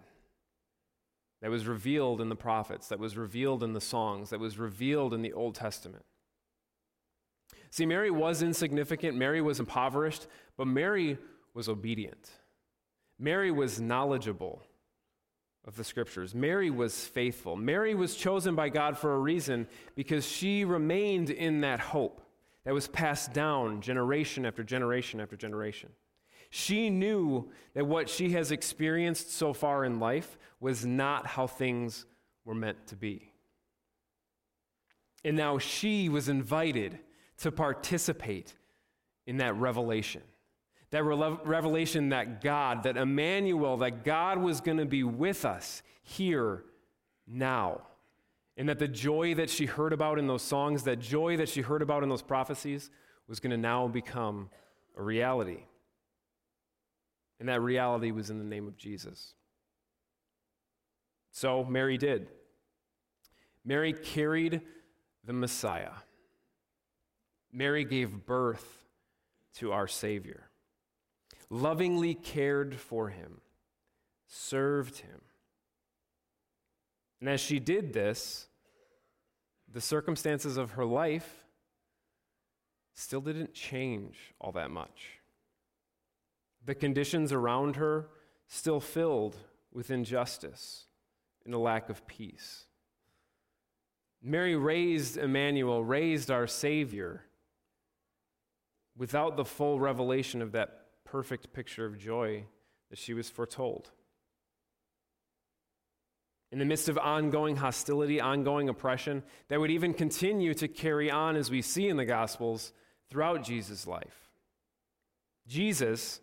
That 1.42 1.50
was 1.50 1.66
revealed 1.66 2.20
in 2.20 2.28
the 2.28 2.36
prophets, 2.36 2.86
that 2.86 3.00
was 3.00 3.16
revealed 3.16 3.64
in 3.64 3.72
the 3.72 3.80
songs, 3.80 4.30
that 4.30 4.38
was 4.38 4.60
revealed 4.60 5.12
in 5.12 5.22
the 5.22 5.32
Old 5.32 5.56
Testament. 5.56 6.04
See, 7.70 7.84
Mary 7.84 8.12
was 8.12 8.42
insignificant, 8.42 9.16
Mary 9.16 9.40
was 9.40 9.58
impoverished, 9.58 10.28
but 10.56 10.68
Mary 10.68 11.18
was 11.52 11.68
obedient. 11.68 12.30
Mary 13.18 13.50
was 13.50 13.80
knowledgeable 13.80 14.62
of 15.66 15.74
the 15.74 15.82
scriptures. 15.82 16.32
Mary 16.32 16.70
was 16.70 17.08
faithful. 17.08 17.56
Mary 17.56 17.96
was 17.96 18.14
chosen 18.14 18.54
by 18.54 18.68
God 18.68 18.96
for 18.96 19.14
a 19.14 19.18
reason 19.18 19.66
because 19.96 20.24
she 20.24 20.64
remained 20.64 21.28
in 21.28 21.62
that 21.62 21.80
hope 21.80 22.22
that 22.68 22.74
was 22.74 22.86
passed 22.86 23.32
down 23.32 23.80
generation 23.80 24.44
after 24.44 24.62
generation 24.62 25.20
after 25.20 25.36
generation. 25.36 25.88
She 26.50 26.90
knew 26.90 27.48
that 27.72 27.86
what 27.86 28.10
she 28.10 28.32
has 28.32 28.52
experienced 28.52 29.32
so 29.32 29.54
far 29.54 29.86
in 29.86 30.00
life 30.00 30.36
was 30.60 30.84
not 30.84 31.26
how 31.26 31.46
things 31.46 32.04
were 32.44 32.54
meant 32.54 32.86
to 32.88 32.94
be. 32.94 33.32
And 35.24 35.34
now 35.34 35.56
she 35.56 36.10
was 36.10 36.28
invited 36.28 36.98
to 37.38 37.50
participate 37.50 38.54
in 39.26 39.38
that 39.38 39.56
revelation. 39.56 40.20
That 40.90 41.04
re- 41.04 41.38
revelation 41.44 42.10
that 42.10 42.42
God, 42.42 42.82
that 42.82 42.98
Emmanuel, 42.98 43.78
that 43.78 44.04
God 44.04 44.36
was 44.36 44.60
going 44.60 44.76
to 44.76 44.84
be 44.84 45.04
with 45.04 45.46
us 45.46 45.82
here 46.02 46.64
now. 47.26 47.80
And 48.58 48.68
that 48.68 48.78
the 48.78 48.88
joy 48.88 49.34
that 49.36 49.48
she 49.48 49.64
heard 49.64 49.94
about 49.94 50.18
in 50.18 50.26
those 50.26 50.42
songs, 50.42 50.82
that 50.82 50.98
joy 50.98 51.38
that 51.38 51.48
she 51.48 51.62
heard 51.62 51.80
about 51.80 52.02
in 52.02 52.10
those 52.10 52.22
prophecies, 52.22 52.90
was 53.26 53.40
going 53.40 53.52
to 53.52 53.56
now 53.56 53.88
become 53.88 54.50
a 54.96 55.02
reality. 55.02 55.62
And 57.40 57.48
that 57.48 57.62
reality 57.62 58.10
was 58.10 58.28
in 58.28 58.38
the 58.38 58.44
name 58.44 58.66
of 58.66 58.76
Jesus. 58.76 59.34
So 61.30 61.64
Mary 61.64 61.96
did. 61.96 62.28
Mary 63.64 63.92
carried 63.92 64.60
the 65.24 65.32
Messiah. 65.32 65.92
Mary 67.52 67.84
gave 67.84 68.26
birth 68.26 68.84
to 69.54 69.72
our 69.72 69.86
Savior, 69.86 70.50
lovingly 71.48 72.14
cared 72.14 72.74
for 72.74 73.08
him, 73.08 73.40
served 74.26 74.98
him. 74.98 75.20
And 77.20 77.28
as 77.28 77.40
she 77.40 77.58
did 77.58 77.92
this, 77.92 78.48
the 79.72 79.80
circumstances 79.80 80.56
of 80.56 80.72
her 80.72 80.84
life 80.84 81.44
still 82.94 83.20
didn't 83.20 83.54
change 83.54 84.34
all 84.40 84.52
that 84.52 84.70
much. 84.70 85.20
the 86.64 86.74
conditions 86.74 87.32
around 87.32 87.76
her 87.76 88.08
still 88.46 88.78
filled 88.78 89.36
with 89.72 89.90
injustice 89.90 90.84
and 91.46 91.54
a 91.54 91.58
lack 91.58 91.88
of 91.88 92.06
peace. 92.06 92.66
Mary 94.22 94.54
raised 94.54 95.16
Emmanuel, 95.16 95.82
raised 95.82 96.30
our 96.30 96.46
Savior, 96.46 97.24
without 98.96 99.36
the 99.38 99.44
full 99.46 99.80
revelation 99.80 100.42
of 100.42 100.52
that 100.52 101.04
perfect 101.04 101.52
picture 101.54 101.86
of 101.86 101.96
joy 101.96 102.44
that 102.90 102.98
she 102.98 103.14
was 103.14 103.30
foretold. 103.30 103.90
In 106.50 106.58
the 106.58 106.64
midst 106.64 106.88
of 106.88 106.96
ongoing 106.96 107.56
hostility, 107.56 108.20
ongoing 108.20 108.68
oppression, 108.68 109.22
that 109.48 109.60
would 109.60 109.70
even 109.70 109.92
continue 109.92 110.54
to 110.54 110.68
carry 110.68 111.10
on 111.10 111.36
as 111.36 111.50
we 111.50 111.60
see 111.60 111.88
in 111.88 111.98
the 111.98 112.06
Gospels 112.06 112.72
throughout 113.10 113.42
Jesus' 113.42 113.86
life. 113.86 114.30
Jesus, 115.46 116.20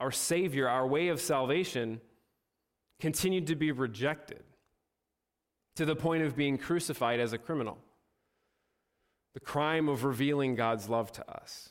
our 0.00 0.10
Savior, 0.10 0.68
our 0.68 0.86
way 0.86 1.08
of 1.08 1.20
salvation, 1.20 2.00
continued 3.00 3.46
to 3.48 3.56
be 3.56 3.70
rejected 3.70 4.42
to 5.76 5.84
the 5.84 5.96
point 5.96 6.22
of 6.22 6.36
being 6.36 6.58
crucified 6.58 7.20
as 7.20 7.32
a 7.32 7.38
criminal. 7.38 7.78
The 9.34 9.40
crime 9.40 9.88
of 9.88 10.04
revealing 10.04 10.54
God's 10.54 10.88
love 10.88 11.10
to 11.12 11.30
us. 11.30 11.70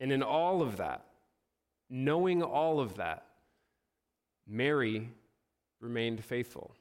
And 0.00 0.12
in 0.12 0.22
all 0.22 0.60
of 0.60 0.76
that, 0.78 1.04
knowing 1.88 2.42
all 2.42 2.80
of 2.80 2.96
that, 2.96 3.24
Mary 4.46 5.10
remained 5.80 6.24
faithful. 6.24 6.74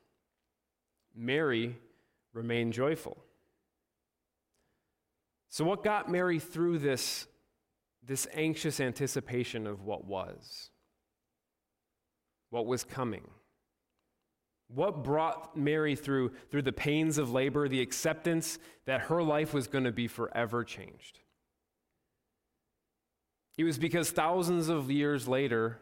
Mary 1.16 1.78
remained 2.34 2.74
joyful. 2.74 3.18
So, 5.50 5.64
what 5.64 5.84
got 5.84 6.10
Mary 6.10 6.40
through 6.40 6.80
this, 6.80 7.28
this 8.04 8.28
anxious 8.34 8.80
anticipation 8.80 9.68
of 9.68 9.84
what 9.84 10.06
was? 10.06 10.72
What 12.50 12.66
was 12.66 12.84
coming? 12.84 13.28
What 14.68 15.04
brought 15.04 15.56
Mary 15.56 15.96
through, 15.96 16.32
through 16.50 16.64
the 16.64 16.74
pains 16.74 17.20
of 17.20 17.32
labor, 17.32 17.68
the 17.68 17.82
acceptance 17.82 18.58
that 18.86 19.02
her 19.02 19.22
life 19.22 19.54
was 19.54 19.68
going 19.68 19.84
to 19.84 19.92
be 19.92 20.08
forever 20.08 20.64
changed? 20.64 21.20
It 23.58 23.64
was 23.64 23.78
because 23.78 24.10
thousands 24.10 24.70
of 24.70 24.90
years 24.90 25.28
later, 25.28 25.80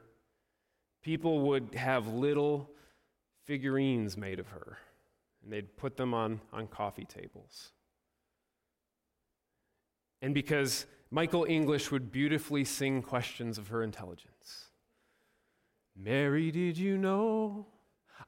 people 1.01 1.39
would 1.41 1.75
have 1.75 2.07
little 2.07 2.69
figurines 3.51 4.15
made 4.15 4.39
of 4.39 4.47
her, 4.47 4.77
and 5.43 5.51
they'd 5.51 5.75
put 5.75 5.97
them 5.97 6.13
on, 6.13 6.39
on 6.53 6.67
coffee 6.67 7.03
tables. 7.03 7.73
And 10.21 10.33
because 10.33 10.85
Michael 11.09 11.45
English 11.49 11.91
would 11.91 12.13
beautifully 12.13 12.63
sing 12.63 13.01
questions 13.01 13.57
of 13.57 13.67
her 13.67 13.83
intelligence. 13.83 14.69
Mary, 16.01 16.49
did 16.49 16.77
you 16.77 16.97
know? 16.97 17.65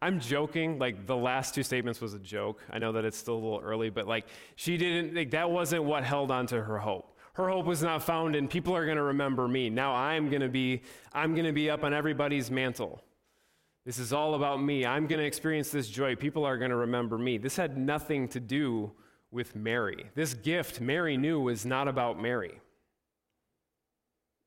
I'm 0.01 0.19
joking. 0.19 0.77
Like 0.77 1.07
the 1.07 1.15
last 1.15 1.55
two 1.55 1.63
statements 1.63 2.01
was 2.01 2.13
a 2.13 2.19
joke. 2.19 2.61
I 2.69 2.77
know 2.77 2.91
that 2.91 3.05
it's 3.05 3.17
still 3.17 3.35
a 3.35 3.43
little 3.45 3.61
early, 3.63 3.89
but 3.89 4.05
like 4.05 4.25
she 4.57 4.75
didn't, 4.75 5.15
like 5.15 5.31
that 5.31 5.49
wasn't 5.49 5.85
what 5.85 6.03
held 6.03 6.31
on 6.31 6.47
to 6.47 6.61
her 6.61 6.79
hope. 6.79 7.17
Her 7.35 7.47
hope 7.47 7.65
was 7.65 7.81
not 7.81 8.03
found 8.03 8.35
in 8.35 8.49
people 8.49 8.75
are 8.75 8.83
going 8.83 8.97
to 8.97 9.03
remember 9.03 9.47
me. 9.47 9.69
Now 9.69 9.95
I'm 9.95 10.29
going 10.29 10.41
to 10.41 10.49
be, 10.49 10.81
I'm 11.13 11.33
going 11.33 11.45
to 11.45 11.53
be 11.53 11.69
up 11.69 11.85
on 11.85 11.93
everybody's 11.93 12.51
mantle. 12.51 13.01
This 13.85 13.99
is 13.99 14.13
all 14.13 14.35
about 14.35 14.61
me. 14.63 14.85
I'm 14.85 15.07
going 15.07 15.19
to 15.19 15.25
experience 15.25 15.69
this 15.69 15.89
joy. 15.89 16.15
People 16.15 16.45
are 16.45 16.57
going 16.57 16.71
to 16.71 16.77
remember 16.77 17.17
me. 17.17 17.37
This 17.37 17.57
had 17.57 17.77
nothing 17.77 18.29
to 18.29 18.39
do 18.39 18.91
with 19.29 19.55
Mary. 19.55 20.05
This 20.15 20.33
gift 20.33 20.79
Mary 20.79 21.17
knew 21.17 21.39
was 21.39 21.65
not 21.65 21.87
about 21.87 22.21
Mary. 22.21 22.61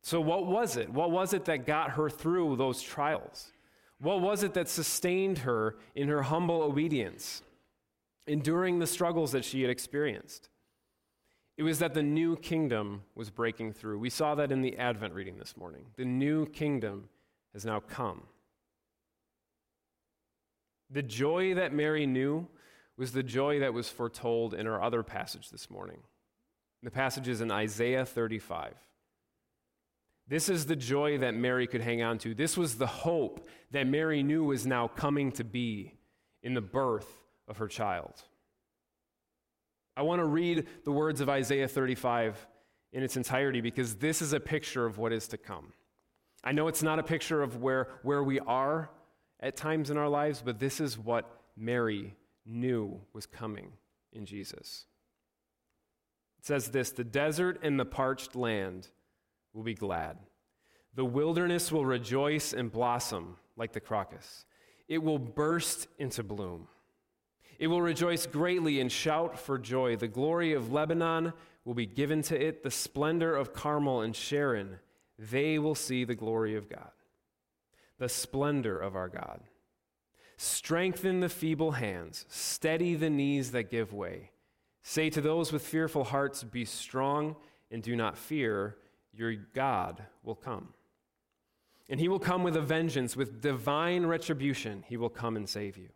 So, 0.02 0.21
what 0.21 0.47
was 0.47 0.76
it? 0.76 0.88
What 0.88 1.11
was 1.11 1.35
it 1.35 1.45
that 1.47 1.66
got 1.66 1.90
her 1.90 2.09
through 2.09 2.57
those 2.57 2.81
trials? 2.81 3.52
What 3.99 4.21
was 4.21 4.43
it 4.43 4.55
that 4.55 4.69
sustained 4.69 5.38
her 5.38 5.77
in 5.94 6.09
her 6.09 6.22
humble 6.22 6.62
obedience, 6.62 7.42
enduring 8.27 8.79
the 8.79 8.87
struggles 8.87 9.33
that 9.33 9.44
she 9.44 9.62
had 9.62 9.70
experienced? 9.70 10.49
It 11.57 11.62
was 11.62 11.79
that 11.79 11.94
the 11.94 12.03
new 12.03 12.37
kingdom 12.37 13.03
was 13.14 13.31
breaking 13.31 13.72
through. 13.72 13.99
We 13.99 14.11
saw 14.11 14.35
that 14.35 14.53
in 14.53 14.61
the 14.61 14.77
Advent 14.77 15.14
reading 15.14 15.38
this 15.38 15.57
morning. 15.57 15.87
The 15.96 16.05
new 16.05 16.46
kingdom 16.46 17.09
has 17.55 17.64
now 17.64 17.81
come. 17.81 18.22
The 20.90 21.03
joy 21.03 21.55
that 21.55 21.72
Mary 21.72 22.07
knew 22.07 22.46
was 22.96 23.12
the 23.12 23.22
joy 23.22 23.61
that 23.61 23.75
was 23.75 23.88
foretold 23.88 24.55
in 24.55 24.66
our 24.66 24.83
other 24.83 25.03
passage 25.03 25.51
this 25.51 25.70
morning. 25.70 25.99
The 26.83 26.90
passage 26.90 27.29
is 27.29 27.40
in 27.40 27.51
Isaiah 27.51 28.07
35. 28.07 28.75
This 30.29 30.49
is 30.49 30.66
the 30.66 30.77
joy 30.77 31.18
that 31.18 31.35
Mary 31.35 31.66
could 31.66 31.81
hang 31.81 32.03
on 32.03 32.18
to. 32.18 32.35
This 32.35 32.57
was 32.57 32.77
the 32.77 32.87
hope 32.87 33.49
that 33.70 33.87
Mary 33.87 34.22
knew 34.22 34.44
was 34.44 34.66
now 34.66 34.88
coming 34.88 35.31
to 35.33 35.44
be 35.44 35.94
in 36.42 36.55
the 36.55 36.61
birth 36.61 37.09
of 37.49 37.59
her 37.59 37.68
child. 37.68 38.22
I 39.96 40.03
want 40.03 40.20
to 40.20 40.27
read 40.27 40.66
the 40.85 40.92
words 40.92 41.20
of 41.20 41.29
Isaiah 41.29 41.68
35 41.68 42.46
in 42.92 43.03
its 43.03 43.16
entirety 43.16 43.61
because 43.61 43.96
this 43.96 44.20
is 44.20 44.33
a 44.33 44.40
picture 44.40 44.85
of 44.85 44.99
what 44.99 45.12
is 45.12 45.29
to 45.29 45.38
come. 45.38 45.72
I 46.42 46.53
know 46.53 46.68
it's 46.68 46.83
not 46.83 46.99
a 46.99 47.03
picture 47.03 47.42
of 47.42 47.62
where, 47.62 47.88
where 48.03 48.22
we 48.22 48.40
are 48.40 48.90
at 49.40 49.57
times 49.57 49.90
in 49.90 49.96
our 49.96 50.09
lives, 50.09 50.42
but 50.44 50.59
this 50.59 50.81
is 50.81 50.99
what 50.99 51.40
Mary 51.57 52.14
knew 52.44 53.01
was 53.12 53.27
coming 53.27 53.72
in 54.12 54.27
Jesus. 54.27 54.87
It 56.38 56.46
says 56.46 56.68
this 56.68 56.90
The 56.90 57.05
desert 57.05 57.61
and 57.62 57.79
the 57.79 57.85
parched 57.85 58.35
land 58.37 58.88
will 59.53 59.62
be 59.62 59.75
glad. 59.75 60.18
The 60.94 61.05
wilderness 61.05 61.70
will 61.70 61.85
rejoice 61.85 62.53
and 62.53 62.72
blossom 62.72 63.37
like 63.57 63.72
the 63.72 63.81
crocus. 63.81 64.46
It 64.88 65.03
will 65.03 65.18
burst 65.18 65.88
into 65.99 66.22
bloom. 66.22 66.68
It 67.59 67.66
will 67.68 67.83
rejoice 67.83 68.27
greatly 68.27 68.81
and 68.81 68.92
shout 68.92 69.38
for 69.38 69.59
joy. 69.59 69.96
The 69.96 70.09
glory 70.09 70.53
of 70.53 70.72
Lebanon 70.72 71.33
will 71.64 71.75
be 71.75 71.87
given 71.87 72.22
to 72.22 72.40
it, 72.40 72.62
the 72.62 72.70
splendor 72.70 73.35
of 73.35 73.53
Carmel 73.53 74.03
and 74.03 74.14
Sharon. 74.14 74.79
They 75.18 75.59
will 75.59 75.75
see 75.75 76.05
the 76.05 76.14
glory 76.14 76.55
of 76.57 76.68
God, 76.68 76.90
the 77.98 78.09
splendor 78.09 78.78
of 78.78 78.94
our 78.96 79.09
God. 79.09 79.40
Strengthen 80.37 81.20
the 81.20 81.28
feeble 81.28 81.72
hands, 81.72 82.26
steady 82.28 82.94
the 82.94 83.11
knees 83.11 83.52
that 83.52 83.70
give 83.70 83.92
way. 83.92 84.30
Say 84.82 85.11
to 85.11 85.20
those 85.20 85.52
with 85.52 85.66
fearful 85.66 86.04
hearts, 86.04 86.44
Be 86.44 86.64
strong 86.64 87.37
and 87.70 87.82
do 87.82 87.96
not 87.96 88.18
fear, 88.18 88.76
your 89.12 89.35
God 89.35 90.04
will 90.22 90.35
come. 90.35 90.74
And 91.88 91.98
he 92.00 92.09
will 92.09 92.18
come 92.18 92.42
with 92.42 92.56
a 92.56 92.61
vengeance, 92.61 93.16
with 93.16 93.40
divine 93.40 94.06
retribution, 94.06 94.85
he 94.87 94.96
will 94.96 95.09
come 95.09 95.37
and 95.37 95.48
save 95.48 95.76
you. 95.76 95.88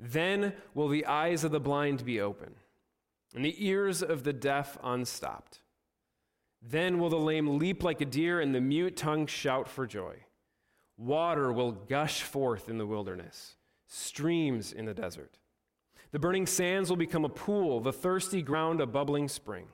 Then 0.00 0.54
will 0.74 0.88
the 0.88 1.06
eyes 1.06 1.44
of 1.44 1.52
the 1.52 1.60
blind 1.60 2.04
be 2.04 2.20
open, 2.20 2.54
and 3.34 3.44
the 3.44 3.66
ears 3.66 4.02
of 4.02 4.24
the 4.24 4.32
deaf 4.32 4.76
unstopped. 4.82 5.60
Then 6.60 6.98
will 6.98 7.10
the 7.10 7.16
lame 7.16 7.58
leap 7.58 7.82
like 7.82 8.00
a 8.00 8.06
deer, 8.06 8.40
and 8.40 8.54
the 8.54 8.60
mute 8.60 8.96
tongue 8.96 9.26
shout 9.26 9.68
for 9.68 9.86
joy. 9.86 10.25
Water 10.96 11.52
will 11.52 11.72
gush 11.72 12.22
forth 12.22 12.68
in 12.68 12.78
the 12.78 12.86
wilderness, 12.86 13.56
streams 13.86 14.72
in 14.72 14.86
the 14.86 14.94
desert. 14.94 15.38
The 16.12 16.18
burning 16.18 16.46
sands 16.46 16.88
will 16.88 16.96
become 16.96 17.24
a 17.24 17.30
pool, 17.30 17.80
the 17.80 17.92
thirsty 17.92 18.42
ground 18.42 18.80
a 18.80 18.86
bubbling 18.86 19.28
spring. 19.28 19.66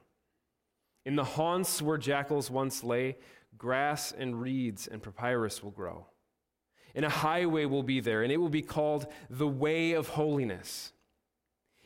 In 1.04 1.16
the 1.16 1.24
haunts 1.24 1.82
where 1.82 1.98
jackals 1.98 2.50
once 2.50 2.82
lay, 2.82 3.16
grass 3.56 4.12
and 4.12 4.40
reeds 4.40 4.86
and 4.86 5.02
papyrus 5.02 5.62
will 5.62 5.70
grow 5.70 6.06
and 6.94 7.04
a 7.04 7.10
highway 7.10 7.64
will 7.64 7.82
be 7.82 8.00
there, 8.00 8.22
and 8.22 8.32
it 8.32 8.36
will 8.36 8.48
be 8.48 8.62
called 8.62 9.06
the 9.30 9.48
way 9.48 9.92
of 9.92 10.08
holiness. 10.08 10.92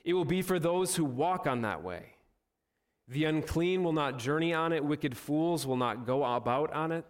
It 0.05 0.15
will 0.15 0.25
be 0.25 0.43
for 0.43 0.59
those 0.59 0.97
who 0.97 1.05
walk 1.05 1.47
on 1.47 1.63
that 1.63 1.83
way. 1.83 2.15
The 3.09 3.25
unclean 3.25 3.85
will 3.85 3.93
not 3.93 4.19
journey 4.19 4.53
on 4.53 4.73
it, 4.73 4.85
wicked 4.85 5.17
fools 5.17 5.67
will 5.67 5.77
not 5.77 6.07
go 6.07 6.25
about 6.25 6.73
on 6.73 6.93
it. 6.93 7.05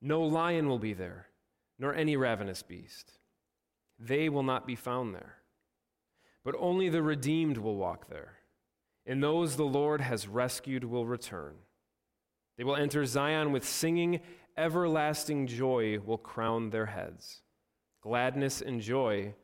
No 0.00 0.22
lion 0.22 0.68
will 0.68 0.78
be 0.78 0.92
there, 0.92 1.26
nor 1.78 1.94
any 1.94 2.16
ravenous 2.16 2.62
beast. 2.62 3.12
They 3.98 4.28
will 4.28 4.42
not 4.42 4.66
be 4.66 4.74
found 4.74 5.14
there. 5.14 5.36
But 6.44 6.54
only 6.58 6.88
the 6.88 7.02
redeemed 7.02 7.58
will 7.58 7.76
walk 7.76 8.08
there, 8.08 8.38
and 9.06 9.22
those 9.22 9.56
the 9.56 9.64
Lord 9.64 10.00
has 10.00 10.28
rescued 10.28 10.84
will 10.84 11.06
return. 11.06 11.56
They 12.56 12.64
will 12.64 12.76
enter 12.76 13.04
Zion 13.04 13.52
with 13.52 13.66
singing 13.66 14.20
everlasting 14.56 15.46
joy 15.46 15.98
will 16.00 16.18
crown 16.18 16.70
their 16.70 16.86
heads. 16.86 17.42
Gladness 18.02 18.60
and 18.60 18.80
joy 18.80 19.34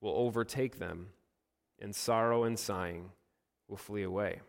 will 0.00 0.14
overtake 0.14 0.78
them, 0.78 1.08
and 1.80 1.94
sorrow 1.94 2.44
and 2.44 2.58
sighing 2.58 3.10
will 3.68 3.76
flee 3.76 4.02
away. 4.02 4.40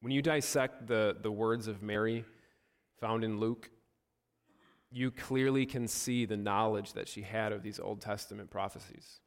When 0.00 0.12
you 0.12 0.22
dissect 0.22 0.86
the, 0.86 1.16
the 1.20 1.32
words 1.32 1.66
of 1.66 1.82
Mary 1.82 2.24
found 3.00 3.24
in 3.24 3.40
Luke, 3.40 3.70
you 4.90 5.10
clearly 5.10 5.66
can 5.66 5.86
see 5.86 6.24
the 6.24 6.36
knowledge 6.36 6.94
that 6.94 7.08
she 7.08 7.22
had 7.22 7.52
of 7.52 7.62
these 7.62 7.78
Old 7.78 8.00
Testament 8.00 8.50
prophecies. 8.50 9.20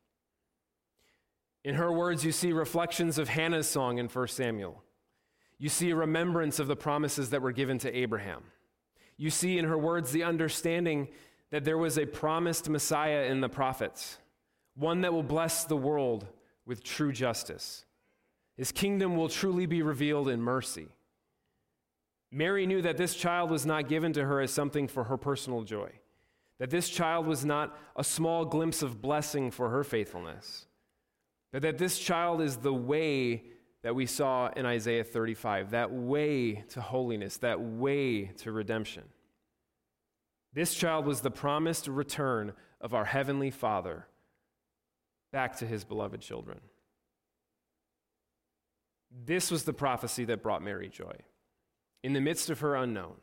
In 1.64 1.76
her 1.76 1.92
words, 1.92 2.26
you 2.26 2.32
see 2.32 2.52
reflections 2.52 3.18
of 3.18 3.30
Hannah's 3.30 3.68
song 3.68 4.00
in 4.00 4.08
1 4.08 4.28
Samuel. 4.30 4.84
You 5.60 5.70
see 5.70 5.92
a 5.92 5.96
remembrance 5.96 6.58
of 6.58 6.68
the 6.68 6.76
promises 6.76 7.30
that 7.30 7.42
were 7.44 7.52
given 7.52 7.78
to 7.80 7.96
Abraham. 7.96 8.44
You 9.18 9.30
see 9.30 9.60
in 9.60 9.66
her 9.66 9.78
words 9.78 10.12
the 10.12 10.24
understanding 10.24 11.10
that 11.52 11.64
there 11.64 11.78
was 11.78 12.00
a 12.00 12.08
promised 12.08 12.68
Messiah 12.68 13.26
in 13.26 13.42
the 13.42 13.50
prophets, 13.50 14.18
one 14.76 15.02
that 15.02 15.14
will 15.14 15.22
bless 15.22 15.66
the 15.66 15.78
world 15.78 16.26
with 16.66 16.84
true 16.84 17.12
justice. 17.12 17.86
His 18.58 18.72
kingdom 18.72 19.16
will 19.16 19.30
truly 19.30 19.68
be 19.68 19.84
revealed 19.84 20.30
in 20.30 20.42
mercy. 20.42 20.88
Mary 22.32 22.66
knew 22.66 22.82
that 22.82 22.98
this 22.98 23.16
child 23.16 23.50
was 23.50 23.66
not 23.66 23.90
given 23.90 24.14
to 24.14 24.26
her 24.26 24.40
as 24.40 24.52
something 24.52 24.88
for 24.88 25.04
her 25.06 25.18
personal 25.18 25.64
joy, 25.64 25.92
that 26.60 26.70
this 26.70 26.88
child 26.88 27.28
was 27.28 27.44
not 27.44 27.78
a 27.96 28.04
small 28.04 28.46
glimpse 28.46 28.82
of 28.82 29.02
blessing 29.02 29.52
for 29.52 29.70
her 29.70 29.84
faithfulness, 29.84 30.66
but 31.52 31.62
that 31.62 31.78
this 31.78 32.00
child 32.00 32.42
is 32.42 32.58
the 32.58 32.74
way 32.74 33.44
that 33.84 33.96
we 33.96 34.06
saw 34.06 34.50
in 34.56 34.66
Isaiah 34.66 35.04
35, 35.04 35.72
that 35.72 35.92
way 35.92 36.64
to 36.70 36.82
holiness, 36.82 37.38
that 37.38 37.60
way 37.60 38.26
to 38.26 38.52
redemption. 38.52 39.04
This 40.54 40.74
child 40.74 41.06
was 41.06 41.22
the 41.22 41.32
promised 41.32 41.88
return 41.88 42.54
of 42.80 42.94
our 42.94 43.06
Heavenly 43.06 43.52
Father 43.52 44.08
back 45.32 45.58
to 45.58 45.66
his 45.66 45.84
beloved 45.84 46.22
children. 46.22 46.62
This 49.26 49.52
was 49.52 49.64
the 49.64 49.74
prophecy 49.74 50.26
that 50.26 50.44
brought 50.44 50.62
Mary 50.62 50.88
joy 50.88 51.16
in 52.04 52.14
the 52.14 52.22
midst 52.22 52.50
of 52.50 52.60
her 52.60 52.76
unknown. 52.76 53.16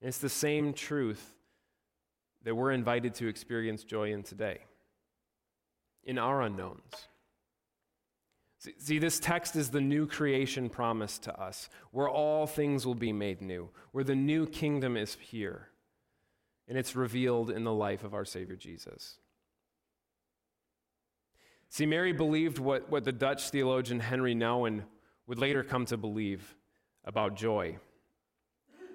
And 0.00 0.08
it's 0.08 0.18
the 0.18 0.28
same 0.28 0.72
truth 0.72 1.34
that 2.44 2.54
we're 2.54 2.72
invited 2.72 3.14
to 3.14 3.26
experience 3.26 3.84
joy 3.84 4.12
in 4.12 4.22
today, 4.22 4.58
in 6.04 6.18
our 6.18 6.42
unknowns. 6.42 7.08
See, 8.78 8.98
this 8.98 9.18
text 9.18 9.56
is 9.56 9.70
the 9.70 9.80
new 9.80 10.06
creation 10.06 10.70
promised 10.70 11.22
to 11.24 11.38
us, 11.38 11.68
where 11.90 12.08
all 12.08 12.46
things 12.46 12.86
will 12.86 12.94
be 12.94 13.12
made 13.12 13.42
new, 13.42 13.68
where 13.92 14.04
the 14.04 14.14
new 14.14 14.46
kingdom 14.46 14.96
is 14.96 15.16
here, 15.20 15.68
and 16.66 16.78
it's 16.78 16.96
revealed 16.96 17.50
in 17.50 17.64
the 17.64 17.72
life 17.72 18.04
of 18.04 18.14
our 18.14 18.24
Savior 18.24 18.56
Jesus. 18.56 19.18
See, 21.68 21.86
Mary 21.86 22.12
believed 22.12 22.58
what, 22.58 22.90
what 22.90 23.04
the 23.04 23.12
Dutch 23.12 23.50
theologian 23.50 24.00
Henri 24.00 24.34
Nouwen 24.34 24.84
would 25.26 25.38
later 25.38 25.62
come 25.62 25.84
to 25.86 25.96
believe 25.96 26.54
about 27.04 27.36
joy. 27.36 27.76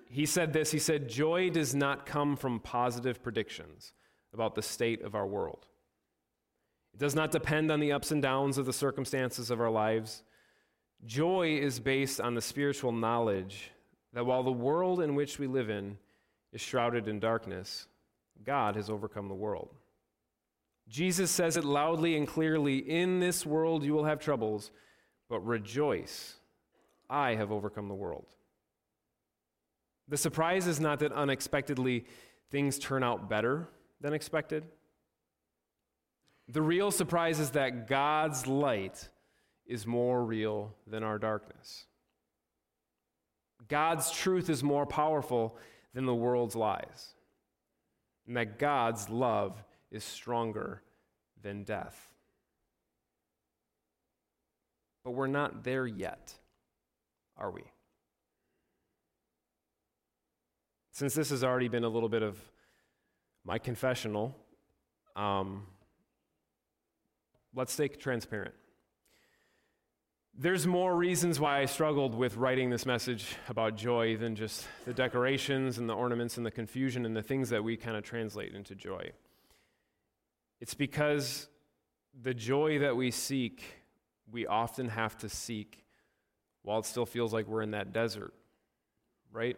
He 0.10 0.26
said 0.26 0.54
this 0.54 0.72
He 0.72 0.80
said, 0.80 1.08
Joy 1.08 1.50
does 1.50 1.76
not 1.76 2.06
come 2.06 2.36
from 2.36 2.60
positive 2.60 3.22
predictions 3.22 3.94
about 4.34 4.56
the 4.56 4.62
state 4.62 5.02
of 5.02 5.16
our 5.16 5.28
world. 5.28 5.68
It 6.94 7.00
does 7.00 7.16
not 7.16 7.32
depend 7.32 7.72
on 7.72 7.80
the 7.80 7.92
ups 7.92 8.12
and 8.12 8.22
downs 8.22 8.58
of 8.58 8.66
the 8.66 8.74
circumstances 8.74 9.52
of 9.52 9.62
our 9.62 9.70
lives. 9.70 10.24
Joy 11.06 11.58
is 11.58 11.80
based 11.80 12.20
on 12.20 12.36
the 12.36 12.42
spiritual 12.42 12.92
knowledge 12.92 13.72
that 14.14 14.26
while 14.26 14.44
the 14.44 14.52
world 14.52 15.02
in 15.02 15.16
which 15.16 15.40
we 15.40 15.48
live 15.48 15.70
in 15.70 15.98
is 16.52 16.62
shrouded 16.62 17.08
in 17.08 17.20
darkness, 17.20 17.88
God 18.44 18.76
has 18.76 18.90
overcome 18.90 19.28
the 19.28 19.36
world. 19.36 19.70
Jesus 20.88 21.30
says 21.30 21.56
it 21.56 21.64
loudly 21.64 22.18
and 22.18 22.28
clearly 22.28 22.78
In 22.78 23.20
this 23.20 23.46
world 23.46 23.84
you 23.84 23.94
will 23.94 24.06
have 24.06 24.20
troubles, 24.20 24.72
but 25.30 25.46
rejoice. 25.46 26.39
I 27.10 27.36
have 27.36 27.52
overcome 27.52 27.88
the 27.88 27.96
world. 27.96 28.28
The 30.08 30.18
surprise 30.18 30.68
is 30.68 30.80
not 30.80 31.00
that 31.00 31.12
unexpectedly 31.12 32.06
things 32.52 32.80
turn 32.80 33.04
out 33.04 33.30
better 33.30 33.70
than 34.02 34.14
expected. 34.14 34.66
The 36.48 36.62
real 36.62 36.90
surprise 36.92 37.40
is 37.40 37.52
that 37.52 37.88
God's 37.88 38.48
light 38.48 39.10
is 39.68 39.86
more 39.86 40.26
real 40.26 40.74
than 40.88 41.04
our 41.04 41.20
darkness. 41.20 41.86
God's 43.68 44.10
truth 44.10 44.50
is 44.50 44.64
more 44.64 44.88
powerful 44.88 45.58
than 45.94 46.06
the 46.06 46.16
world's 46.16 46.56
lies. 46.56 47.14
And 48.26 48.36
that 48.36 48.58
God's 48.58 49.10
love 49.10 49.64
is 49.92 50.04
stronger 50.04 50.82
than 51.42 51.64
death. 51.64 52.10
But 55.04 55.12
we're 55.12 55.28
not 55.28 55.64
there 55.64 55.88
yet, 55.88 56.34
are 57.40 57.50
we? 57.50 57.64
Since 60.92 61.14
this 61.14 61.30
has 61.30 61.44
already 61.44 61.70
been 61.70 61.86
a 61.86 61.90
little 61.90 62.10
bit 62.10 62.22
of 62.22 62.38
my 63.46 63.58
confessional, 63.58 64.36
um, 65.16 65.66
let's 67.56 67.72
stay 67.72 67.88
transparent. 67.88 68.54
There's 70.38 70.68
more 70.68 70.96
reasons 70.96 71.40
why 71.40 71.60
I 71.60 71.66
struggled 71.66 72.16
with 72.16 72.38
writing 72.38 72.70
this 72.70 72.86
message 72.86 73.36
about 73.48 73.76
joy 73.76 74.18
than 74.18 74.36
just 74.36 74.66
the 74.86 74.94
decorations 74.94 75.78
and 75.78 75.90
the 75.90 75.94
ornaments 75.94 76.38
and 76.38 76.46
the 76.46 76.52
confusion 76.52 77.06
and 77.06 77.16
the 77.16 77.24
things 77.24 77.50
that 77.50 77.64
we 77.64 77.76
kind 77.76 77.98
of 77.98 78.04
translate 78.04 78.54
into 78.54 78.76
joy. 78.76 79.12
It's 80.62 80.74
because 80.74 81.48
the 82.22 82.34
joy 82.34 82.80
that 82.80 82.96
we 82.96 83.12
seek, 83.12 83.64
we 84.32 84.46
often 84.46 84.90
have 84.90 85.18
to 85.20 85.30
seek 85.30 85.86
while 86.64 86.80
it 86.80 86.86
still 86.86 87.06
feels 87.06 87.34
like 87.34 87.48
we're 87.48 87.62
in 87.62 87.72
that 87.72 87.94
desert, 87.94 88.34
right? 89.32 89.58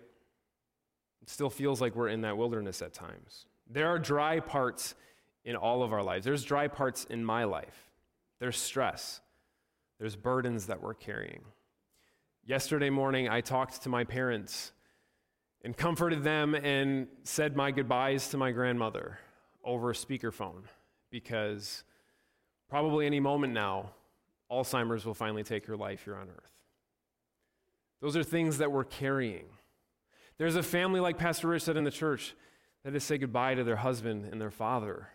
It 1.22 1.30
still 1.30 1.50
feels 1.50 1.82
like 1.82 1.96
we're 1.96 2.10
in 2.10 2.22
that 2.22 2.38
wilderness 2.38 2.82
at 2.82 2.94
times. 2.94 3.46
There 3.70 3.88
are 3.88 4.00
dry 4.00 4.40
parts 4.40 4.96
in 5.44 5.56
all 5.56 5.84
of 5.84 5.94
our 5.94 6.04
lives. 6.04 6.26
There's 6.26 6.44
dry 6.44 6.68
parts 6.68 7.06
in 7.06 7.24
my 7.24 7.44
life. 7.44 7.92
There's 8.40 8.58
stress. 8.58 9.22
There's 10.00 10.16
burdens 10.16 10.68
that 10.68 10.82
we're 10.82 10.94
carrying. 10.94 11.42
Yesterday 12.46 12.90
morning, 12.90 13.30
I 13.30 13.42
talked 13.42 13.84
to 13.84 13.90
my 13.90 14.04
parents 14.04 14.72
and 15.64 15.78
comforted 15.78 16.24
them 16.24 16.56
and 16.56 17.08
said 17.24 17.56
my 17.56 17.72
goodbyes 17.72 18.30
to 18.30 18.38
my 18.38 18.52
grandmother 18.52 19.20
over 19.64 19.92
a 19.92 19.94
speakerphone 19.94 20.64
because 21.12 21.84
probably 22.68 23.06
any 23.06 23.20
moment 23.20 23.54
now, 23.54 23.92
Alzheimer's 24.52 25.06
will 25.06 25.14
finally 25.14 25.44
take 25.44 25.66
her 25.68 25.78
life 25.78 26.04
here 26.04 26.16
on 26.16 26.30
earth. 26.30 26.51
Those 28.02 28.18
are 28.18 28.24
things 28.24 28.58
that 28.58 28.72
we're 28.72 28.84
carrying. 28.84 29.46
There's 30.38 30.56
a 30.56 30.64
family 30.64 31.00
like 31.00 31.18
Pastor 31.18 31.50
Rich 31.50 31.64
said 31.64 31.78
in 31.78 31.84
the 31.84 31.92
church 31.92 32.36
that 32.84 32.94
has 32.94 33.04
said 33.04 33.22
goodbye 33.22 33.56
to 33.56 33.64
their 33.64 33.76
husband 33.76 34.26
and 34.32 34.42
their 34.42 34.52
father 34.52 35.10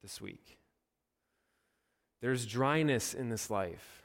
this 0.00 0.20
week. 0.20 0.58
There's 2.20 2.46
dryness 2.46 3.14
in 3.14 3.30
this 3.30 3.50
life. 3.50 4.04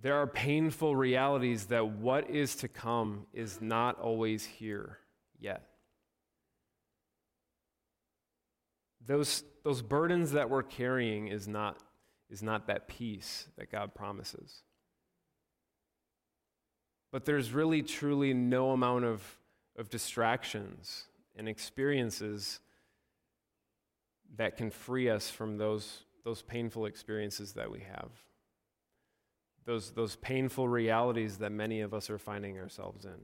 There 0.00 0.16
are 0.16 0.26
painful 0.26 0.96
realities 0.96 1.66
that 1.66 1.86
what 1.86 2.30
is 2.30 2.56
to 2.56 2.68
come 2.68 3.26
is 3.34 3.60
not 3.60 4.00
always 4.00 4.44
here 4.46 4.98
yet. 5.38 5.66
Those, 9.06 9.44
those 9.64 9.82
burdens 9.82 10.32
that 10.32 10.48
we're 10.48 10.62
carrying 10.62 11.28
is 11.28 11.46
not, 11.46 11.78
is 12.30 12.42
not 12.42 12.68
that 12.68 12.88
peace 12.88 13.48
that 13.58 13.70
God 13.70 13.94
promises. 13.94 14.62
But 17.12 17.24
there's 17.24 17.52
really, 17.52 17.82
truly 17.82 18.32
no 18.34 18.70
amount 18.70 19.04
of, 19.04 19.38
of 19.76 19.90
distractions 19.90 21.06
and 21.36 21.48
experiences 21.48 22.60
that 24.36 24.56
can 24.56 24.70
free 24.70 25.08
us 25.08 25.28
from 25.28 25.58
those, 25.58 26.04
those 26.24 26.42
painful 26.42 26.86
experiences 26.86 27.52
that 27.54 27.70
we 27.70 27.80
have. 27.80 28.10
Those, 29.64 29.90
those 29.90 30.16
painful 30.16 30.68
realities 30.68 31.38
that 31.38 31.50
many 31.50 31.80
of 31.80 31.92
us 31.92 32.10
are 32.10 32.18
finding 32.18 32.58
ourselves 32.58 33.04
in. 33.04 33.18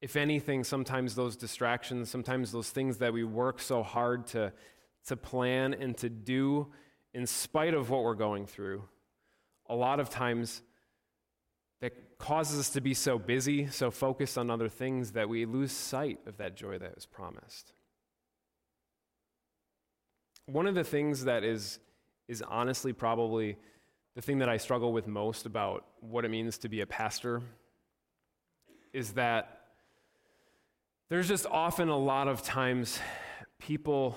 If 0.00 0.14
anything, 0.16 0.62
sometimes 0.62 1.14
those 1.14 1.36
distractions, 1.36 2.10
sometimes 2.10 2.52
those 2.52 2.70
things 2.70 2.98
that 2.98 3.12
we 3.12 3.24
work 3.24 3.60
so 3.60 3.82
hard 3.82 4.26
to, 4.28 4.52
to 5.06 5.16
plan 5.16 5.74
and 5.74 5.96
to 5.98 6.08
do 6.08 6.68
in 7.14 7.26
spite 7.26 7.74
of 7.74 7.90
what 7.90 8.02
we're 8.02 8.14
going 8.14 8.46
through, 8.46 8.84
a 9.68 9.74
lot 9.74 10.00
of 10.00 10.10
times 10.10 10.62
that 11.80 12.18
causes 12.18 12.58
us 12.58 12.70
to 12.70 12.80
be 12.80 12.94
so 12.94 13.18
busy, 13.18 13.68
so 13.68 13.90
focused 13.90 14.36
on 14.36 14.50
other 14.50 14.68
things 14.68 15.12
that 15.12 15.28
we 15.28 15.44
lose 15.44 15.72
sight 15.72 16.18
of 16.26 16.36
that 16.38 16.56
joy 16.56 16.78
that 16.78 16.94
was 16.94 17.06
promised. 17.06 17.72
One 20.46 20.66
of 20.66 20.74
the 20.74 20.84
things 20.84 21.24
that 21.24 21.44
is, 21.44 21.78
is 22.26 22.42
honestly 22.42 22.92
probably 22.92 23.56
the 24.16 24.22
thing 24.22 24.38
that 24.38 24.48
I 24.48 24.56
struggle 24.56 24.92
with 24.92 25.06
most 25.06 25.46
about 25.46 25.84
what 26.00 26.24
it 26.24 26.30
means 26.30 26.58
to 26.58 26.68
be 26.68 26.80
a 26.80 26.86
pastor 26.86 27.42
is 28.92 29.12
that 29.12 29.66
there's 31.08 31.28
just 31.28 31.46
often 31.46 31.88
a 31.88 31.96
lot 31.96 32.28
of 32.28 32.42
times 32.42 32.98
people, 33.58 34.16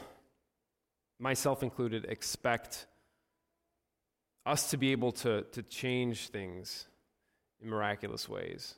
myself 1.20 1.62
included, 1.64 2.06
expect 2.06 2.88
us 4.46 4.72
to 4.72 4.78
be 4.78 4.92
able 4.92 5.12
to, 5.12 5.44
to 5.52 5.62
change 5.64 6.30
things 6.30 6.88
in 7.62 7.70
miraculous 7.70 8.28
ways. 8.28 8.76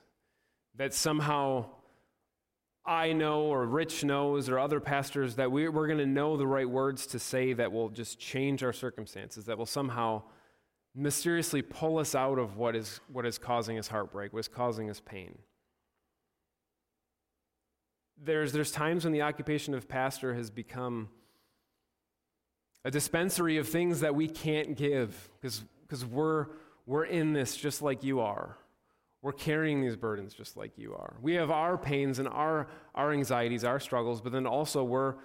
That 0.76 0.94
somehow 0.94 1.66
I 2.86 3.14
know, 3.14 3.44
or 3.44 3.66
Rich 3.66 4.04
knows, 4.04 4.50
or 4.50 4.60
other 4.60 4.82
pastors, 4.82 5.36
that 5.36 5.52
we, 5.52 5.70
we're 5.70 5.88
going 5.88 6.00
to 6.00 6.06
know 6.06 6.36
the 6.36 6.48
right 6.48 6.70
words 6.70 7.08
to 7.08 7.20
say 7.20 7.54
that 7.54 7.72
will 7.72 7.90
just 7.90 8.20
change 8.20 8.62
our 8.62 8.74
circumstances, 8.74 9.46
that 9.46 9.58
will 9.58 9.66
somehow 9.66 10.24
mysteriously 10.94 11.62
pull 11.62 11.98
us 11.98 12.14
out 12.14 12.38
of 12.38 12.58
what 12.58 12.76
is, 12.76 13.00
what 13.12 13.26
is 13.26 13.38
causing 13.38 13.80
us 13.80 13.88
heartbreak, 13.88 14.34
what 14.34 14.40
is 14.40 14.48
causing 14.50 14.90
us 14.90 15.02
pain. 15.04 15.38
There's, 18.22 18.52
there's 18.52 18.72
times 18.72 19.06
when 19.06 19.14
the 19.14 19.22
occupation 19.22 19.74
of 19.74 19.88
pastor 19.88 20.34
has 20.34 20.50
become 20.50 21.10
a 22.86 22.92
dispensary 22.92 23.58
of 23.58 23.68
things 23.68 24.02
that 24.02 24.16
we 24.16 24.28
can't 24.28 24.76
give 24.76 25.30
because 25.42 26.06
we're, 26.06 26.48
we're 26.86 27.06
in 27.06 27.34
this 27.34 27.56
just 27.56 27.82
like 27.82 28.04
you 28.04 28.20
are. 28.20 28.58
We're 29.22 29.32
carrying 29.32 29.82
these 29.82 29.96
burdens 29.96 30.34
just 30.34 30.58
like 30.58 30.78
you 30.78 30.94
are. 30.96 31.16
We 31.22 31.36
have 31.36 31.50
our 31.50 31.78
pains 31.78 32.20
and 32.20 32.28
our, 32.28 32.68
our 32.94 33.14
anxieties, 33.14 33.64
our 33.64 33.80
struggles, 33.80 34.20
but 34.20 34.34
then 34.34 34.46
also 34.46 34.84
we're, 34.84 35.16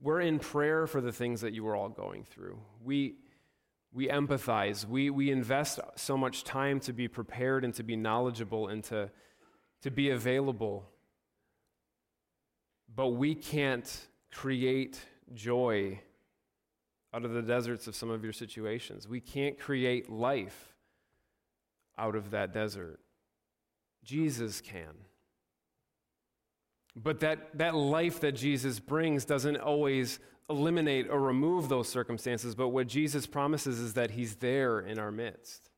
we're 0.00 0.20
in 0.20 0.38
prayer 0.38 0.86
for 0.86 1.02
the 1.02 1.12
things 1.12 1.42
that 1.42 1.52
you 1.52 1.66
are 1.68 1.76
all 1.76 1.90
going 1.90 2.24
through. 2.24 2.58
We, 2.82 3.16
we 3.92 4.08
empathize. 4.08 4.86
We, 4.86 5.10
we 5.10 5.30
invest 5.30 5.80
so 5.96 6.16
much 6.16 6.44
time 6.44 6.80
to 6.80 6.94
be 6.94 7.08
prepared 7.08 7.62
and 7.62 7.74
to 7.74 7.82
be 7.82 7.94
knowledgeable 7.94 8.68
and 8.68 8.82
to, 8.84 9.10
to 9.82 9.90
be 9.90 10.10
available. 10.10 10.88
But 12.94 13.08
we 13.08 13.34
can't 13.34 14.06
create 14.32 14.98
joy 15.34 16.00
out 17.14 17.24
of 17.24 17.32
the 17.32 17.42
deserts 17.42 17.86
of 17.86 17.94
some 17.94 18.10
of 18.10 18.22
your 18.22 18.32
situations. 18.32 19.08
We 19.08 19.20
can't 19.20 19.58
create 19.58 20.10
life 20.10 20.74
out 21.98 22.14
of 22.14 22.30
that 22.30 22.52
desert. 22.52 23.00
Jesus 24.04 24.60
can. 24.60 24.94
But 26.94 27.20
that, 27.20 27.58
that 27.58 27.74
life 27.74 28.20
that 28.20 28.32
Jesus 28.32 28.80
brings 28.80 29.24
doesn't 29.24 29.56
always 29.56 30.18
eliminate 30.48 31.08
or 31.10 31.20
remove 31.20 31.68
those 31.68 31.88
circumstances, 31.88 32.54
but 32.54 32.68
what 32.68 32.86
Jesus 32.86 33.26
promises 33.26 33.78
is 33.78 33.94
that 33.94 34.12
He's 34.12 34.36
there 34.36 34.80
in 34.80 34.98
our 34.98 35.10
midst. 35.10 35.70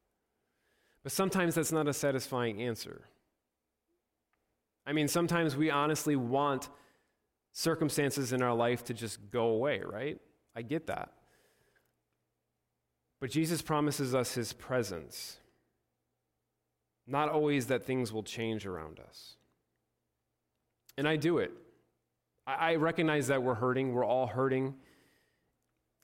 But 1.02 1.12
sometimes 1.12 1.54
that's 1.54 1.72
not 1.72 1.88
a 1.88 1.92
satisfying 1.92 2.62
answer. 2.62 3.04
I 4.86 4.92
mean, 4.92 5.08
sometimes 5.08 5.56
we 5.56 5.70
honestly 5.70 6.16
want 6.16 6.68
circumstances 7.52 8.32
in 8.32 8.42
our 8.42 8.54
life 8.54 8.84
to 8.84 8.94
just 8.94 9.30
go 9.30 9.48
away, 9.48 9.80
right? 9.80 10.18
I 10.54 10.62
get 10.62 10.86
that. 10.86 11.12
But 13.20 13.31
Jesus 13.31 13.62
promises 13.62 14.14
us 14.14 14.35
His 14.35 14.52
presence. 14.52 15.38
Not 17.07 17.28
always 17.28 17.66
that 17.66 17.85
things 17.85 18.12
will 18.12 18.22
change 18.22 18.66
around 18.66 19.00
us. 19.00 19.37
And 20.96 21.09
I 21.09 21.16
do 21.16 21.38
it. 21.38 21.52
I 22.46 22.76
recognize 22.76 23.26
that 23.26 23.42
we're 23.42 23.54
hurting, 23.54 23.92
we're 23.92 24.04
all 24.04 24.26
hurting, 24.26 24.74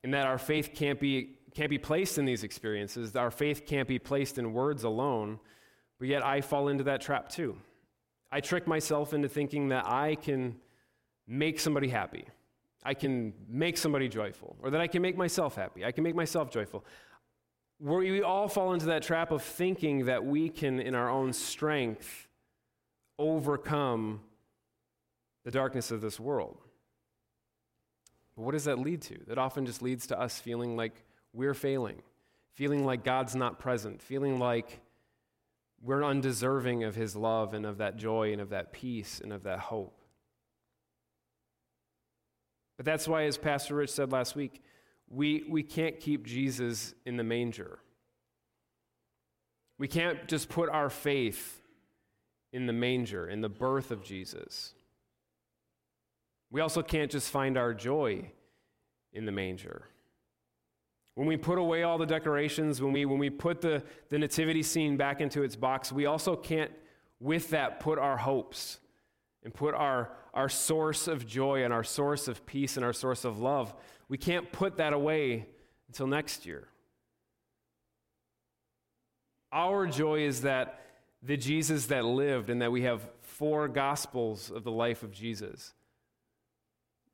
and 0.02 0.12
that 0.12 0.26
our 0.26 0.36
faith 0.36 0.72
can't 0.74 1.00
be, 1.00 1.38
can't 1.54 1.70
be 1.70 1.78
placed 1.78 2.18
in 2.18 2.26
these 2.26 2.44
experiences. 2.44 3.16
Our 3.16 3.30
faith 3.30 3.64
can't 3.66 3.88
be 3.88 3.98
placed 3.98 4.36
in 4.36 4.52
words 4.52 4.84
alone, 4.84 5.40
but 5.98 6.08
yet 6.08 6.24
I 6.24 6.42
fall 6.42 6.68
into 6.68 6.84
that 6.84 7.00
trap 7.00 7.30
too. 7.30 7.56
I 8.30 8.40
trick 8.40 8.66
myself 8.66 9.14
into 9.14 9.28
thinking 9.28 9.68
that 9.68 9.86
I 9.86 10.16
can 10.16 10.56
make 11.26 11.58
somebody 11.58 11.88
happy. 11.88 12.26
I 12.84 12.94
can 12.94 13.32
make 13.48 13.78
somebody 13.78 14.08
joyful, 14.08 14.56
or 14.62 14.70
that 14.70 14.80
I 14.80 14.86
can 14.86 15.02
make 15.02 15.16
myself 15.16 15.54
happy. 15.56 15.84
I 15.84 15.92
can 15.92 16.04
make 16.04 16.14
myself 16.14 16.50
joyful 16.50 16.84
we 17.80 18.22
all 18.22 18.48
fall 18.48 18.72
into 18.72 18.86
that 18.86 19.02
trap 19.02 19.30
of 19.30 19.42
thinking 19.42 20.06
that 20.06 20.24
we 20.24 20.48
can, 20.48 20.80
in 20.80 20.94
our 20.94 21.10
own 21.10 21.32
strength, 21.32 22.28
overcome 23.18 24.20
the 25.44 25.50
darkness 25.50 25.90
of 25.90 26.00
this 26.00 26.18
world. 26.18 26.56
But 28.36 28.42
what 28.42 28.52
does 28.52 28.64
that 28.64 28.78
lead 28.78 29.02
to? 29.02 29.18
That 29.26 29.38
often 29.38 29.66
just 29.66 29.82
leads 29.82 30.06
to 30.08 30.18
us 30.18 30.38
feeling 30.38 30.76
like 30.76 31.04
we're 31.32 31.54
failing, 31.54 32.02
feeling 32.54 32.84
like 32.84 33.04
God's 33.04 33.36
not 33.36 33.58
present, 33.58 34.00
feeling 34.00 34.38
like 34.38 34.80
we're 35.82 36.02
undeserving 36.02 36.84
of 36.84 36.94
His 36.94 37.14
love 37.14 37.54
and 37.54 37.66
of 37.66 37.78
that 37.78 37.96
joy 37.96 38.32
and 38.32 38.40
of 38.40 38.50
that 38.50 38.72
peace 38.72 39.20
and 39.22 39.32
of 39.32 39.42
that 39.42 39.58
hope. 39.58 40.00
But 42.76 42.86
that's 42.86 43.06
why, 43.06 43.24
as 43.24 43.38
Pastor 43.38 43.76
Rich 43.76 43.90
said 43.90 44.12
last 44.12 44.34
week, 44.34 44.62
we, 45.08 45.44
we 45.48 45.62
can't 45.62 46.00
keep 46.00 46.26
Jesus 46.26 46.94
in 47.06 47.16
the 47.16 47.24
manger. 47.24 47.78
We 49.78 49.88
can't 49.88 50.26
just 50.28 50.48
put 50.48 50.68
our 50.68 50.90
faith 50.90 51.60
in 52.52 52.66
the 52.66 52.72
manger, 52.72 53.28
in 53.28 53.40
the 53.40 53.48
birth 53.48 53.90
of 53.90 54.02
Jesus. 54.02 54.74
We 56.50 56.60
also 56.60 56.82
can't 56.82 57.10
just 57.10 57.30
find 57.30 57.58
our 57.58 57.74
joy 57.74 58.30
in 59.12 59.26
the 59.26 59.32
manger. 59.32 59.88
When 61.16 61.26
we 61.26 61.36
put 61.36 61.58
away 61.58 61.84
all 61.84 61.98
the 61.98 62.06
decorations, 62.06 62.82
when 62.82 62.92
we, 62.92 63.04
when 63.04 63.18
we 63.18 63.30
put 63.30 63.60
the, 63.60 63.82
the 64.08 64.18
nativity 64.18 64.62
scene 64.62 64.96
back 64.96 65.20
into 65.20 65.42
its 65.42 65.54
box, 65.54 65.92
we 65.92 66.06
also 66.06 66.34
can't, 66.34 66.72
with 67.20 67.50
that, 67.50 67.78
put 67.78 67.98
our 67.98 68.16
hopes 68.16 68.78
and 69.44 69.52
put 69.52 69.74
our, 69.74 70.10
our 70.32 70.48
source 70.48 71.06
of 71.06 71.26
joy 71.26 71.64
and 71.64 71.72
our 71.72 71.84
source 71.84 72.28
of 72.28 72.44
peace 72.46 72.76
and 72.76 72.84
our 72.84 72.92
source 72.92 73.24
of 73.24 73.38
love 73.38 73.74
we 74.08 74.18
can't 74.18 74.52
put 74.52 74.76
that 74.76 74.92
away 74.92 75.46
until 75.88 76.06
next 76.06 76.46
year. 76.46 76.68
Our 79.52 79.86
joy 79.86 80.20
is 80.20 80.42
that 80.42 80.80
the 81.22 81.36
Jesus 81.36 81.86
that 81.86 82.04
lived, 82.04 82.50
and 82.50 82.60
that 82.60 82.70
we 82.70 82.82
have 82.82 83.00
four 83.22 83.66
gospels 83.66 84.50
of 84.50 84.62
the 84.62 84.70
life 84.70 85.02
of 85.02 85.10
Jesus. 85.10 85.72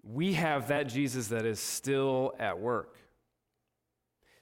We 0.03 0.33
have 0.33 0.69
that 0.69 0.89
Jesus 0.89 1.29
that 1.29 1.47
is 1.47 1.61
still 1.61 2.35
at 2.39 2.59
work, 2.59 2.97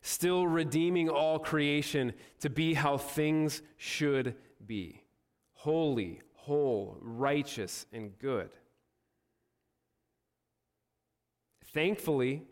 still 0.01 0.47
redeeming 0.47 1.11
all 1.11 1.39
creation 1.39 2.15
to 2.41 2.49
be 2.49 2.73
how 2.73 2.97
things 2.97 3.61
should 3.77 4.37
be 4.65 5.03
holy, 5.53 6.23
whole, 6.49 6.97
righteous, 7.03 7.85
and 7.93 8.19
good. 8.19 8.49
Thankfully, 11.75 12.43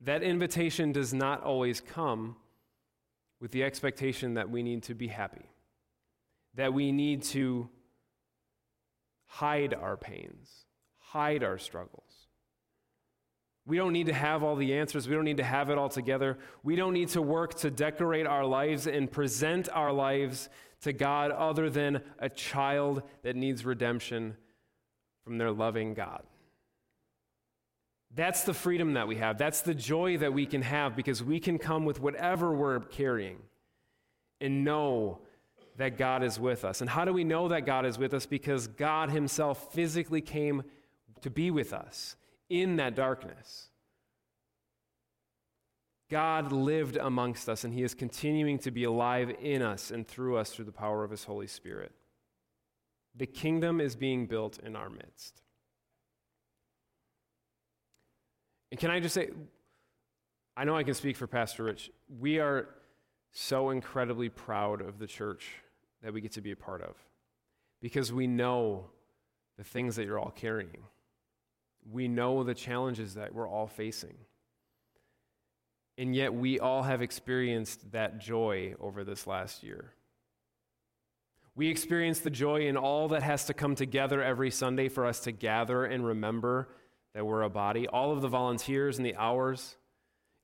that 0.00 0.24
invitation 0.24 0.90
does 0.90 1.14
not 1.14 1.44
always 1.44 1.80
come 1.80 2.34
with 3.40 3.52
the 3.52 3.62
expectation 3.62 4.34
that 4.34 4.50
we 4.50 4.64
need 4.64 4.82
to 4.82 4.94
be 4.94 5.06
happy, 5.06 5.48
that 6.54 6.74
we 6.74 6.90
need 6.90 7.22
to 7.22 7.68
hide 9.26 9.72
our 9.72 9.96
pains, 9.96 10.64
hide 10.98 11.44
our 11.44 11.58
struggles. 11.58 12.26
We 13.66 13.76
don't 13.76 13.92
need 13.92 14.06
to 14.06 14.14
have 14.14 14.42
all 14.42 14.56
the 14.56 14.74
answers. 14.74 15.08
We 15.08 15.14
don't 15.14 15.26
need 15.26 15.36
to 15.36 15.44
have 15.44 15.70
it 15.70 15.78
all 15.78 15.90
together. 15.90 16.38
We 16.64 16.74
don't 16.74 16.94
need 16.94 17.10
to 17.10 17.22
work 17.22 17.54
to 17.56 17.70
decorate 17.70 18.26
our 18.26 18.44
lives 18.44 18.88
and 18.88 19.08
present 19.08 19.68
our 19.72 19.92
lives 19.92 20.48
to 20.82 20.92
God 20.92 21.30
other 21.30 21.70
than 21.70 22.02
a 22.18 22.28
child 22.28 23.02
that 23.22 23.36
needs 23.36 23.64
redemption 23.64 24.36
from 25.24 25.38
their 25.38 25.50
loving 25.50 25.94
God. 25.94 26.22
That's 28.14 28.44
the 28.44 28.54
freedom 28.54 28.94
that 28.94 29.06
we 29.06 29.16
have. 29.16 29.36
That's 29.36 29.60
the 29.60 29.74
joy 29.74 30.18
that 30.18 30.32
we 30.32 30.46
can 30.46 30.62
have 30.62 30.96
because 30.96 31.22
we 31.22 31.40
can 31.40 31.58
come 31.58 31.84
with 31.84 32.00
whatever 32.00 32.52
we're 32.52 32.80
carrying 32.80 33.38
and 34.40 34.64
know 34.64 35.20
that 35.76 35.98
God 35.98 36.22
is 36.22 36.40
with 36.40 36.64
us. 36.64 36.80
And 36.80 36.88
how 36.88 37.04
do 37.04 37.12
we 37.12 37.24
know 37.24 37.48
that 37.48 37.66
God 37.66 37.86
is 37.86 37.98
with 37.98 38.14
us? 38.14 38.26
Because 38.26 38.66
God 38.66 39.10
Himself 39.10 39.72
physically 39.72 40.20
came 40.20 40.62
to 41.20 41.30
be 41.30 41.50
with 41.50 41.72
us 41.72 42.16
in 42.48 42.76
that 42.76 42.94
darkness. 42.94 43.68
God 46.10 46.52
lived 46.52 46.96
amongst 46.96 47.48
us, 47.48 47.64
and 47.64 47.74
He 47.74 47.82
is 47.82 47.94
continuing 47.94 48.58
to 48.60 48.70
be 48.70 48.84
alive 48.84 49.34
in 49.40 49.62
us 49.62 49.90
and 49.90 50.06
through 50.06 50.36
us 50.36 50.50
through 50.50 50.64
the 50.64 50.72
power 50.72 51.04
of 51.04 51.10
His 51.10 51.24
Holy 51.24 51.46
Spirit. 51.46 51.92
The 53.14 53.26
kingdom 53.26 53.80
is 53.80 53.96
being 53.96 54.26
built 54.26 54.58
in 54.58 54.76
our 54.76 54.88
midst. 54.88 55.42
And 58.70 58.78
can 58.78 58.90
I 58.90 59.00
just 59.00 59.14
say, 59.14 59.30
I 60.56 60.64
know 60.64 60.76
I 60.76 60.82
can 60.82 60.94
speak 60.94 61.16
for 61.16 61.26
Pastor 61.26 61.64
Rich. 61.64 61.90
We 62.18 62.38
are 62.40 62.68
so 63.32 63.70
incredibly 63.70 64.28
proud 64.28 64.80
of 64.80 64.98
the 64.98 65.06
church 65.06 65.46
that 66.02 66.12
we 66.12 66.20
get 66.20 66.32
to 66.32 66.40
be 66.40 66.52
a 66.52 66.56
part 66.56 66.82
of 66.82 66.96
because 67.80 68.12
we 68.12 68.26
know 68.26 68.86
the 69.56 69.64
things 69.64 69.96
that 69.96 70.04
you're 70.04 70.18
all 70.18 70.32
carrying. 70.34 70.82
We 71.90 72.08
know 72.08 72.42
the 72.42 72.54
challenges 72.54 73.14
that 73.14 73.34
we're 73.34 73.48
all 73.48 73.66
facing. 73.66 74.16
And 75.98 76.14
yet, 76.14 76.32
we 76.32 76.60
all 76.60 76.84
have 76.84 77.02
experienced 77.02 77.90
that 77.90 78.20
joy 78.20 78.74
over 78.80 79.02
this 79.02 79.26
last 79.26 79.64
year. 79.64 79.92
We 81.56 81.66
experience 81.66 82.20
the 82.20 82.30
joy 82.30 82.68
in 82.68 82.76
all 82.76 83.08
that 83.08 83.24
has 83.24 83.46
to 83.46 83.54
come 83.54 83.74
together 83.74 84.22
every 84.22 84.52
Sunday 84.52 84.88
for 84.88 85.04
us 85.04 85.18
to 85.20 85.32
gather 85.32 85.84
and 85.84 86.06
remember 86.06 86.68
that 87.14 87.26
we're 87.26 87.42
a 87.42 87.50
body, 87.50 87.88
all 87.88 88.12
of 88.12 88.22
the 88.22 88.28
volunteers 88.28 88.96
and 88.96 89.04
the 89.04 89.16
hours, 89.16 89.74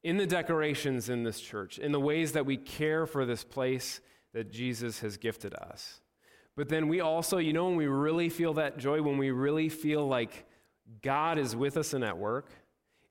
in 0.02 0.16
the 0.16 0.26
decorations 0.26 1.08
in 1.08 1.22
this 1.22 1.40
church, 1.40 1.78
in 1.78 1.92
the 1.92 2.00
ways 2.00 2.32
that 2.32 2.44
we 2.44 2.56
care 2.56 3.06
for 3.06 3.24
this 3.24 3.44
place 3.44 4.00
that 4.32 4.50
Jesus 4.50 4.98
has 5.00 5.16
gifted 5.16 5.54
us. 5.54 6.00
But 6.56 6.68
then 6.68 6.88
we 6.88 7.00
also, 7.00 7.38
you 7.38 7.52
know, 7.52 7.66
when 7.66 7.76
we 7.76 7.86
really 7.86 8.28
feel 8.28 8.54
that 8.54 8.78
joy, 8.78 9.00
when 9.02 9.18
we 9.18 9.30
really 9.30 9.68
feel 9.68 10.04
like 10.04 10.46
God 11.00 11.38
is 11.38 11.54
with 11.54 11.76
us 11.76 11.94
and 11.94 12.02
at 12.02 12.18
work, 12.18 12.50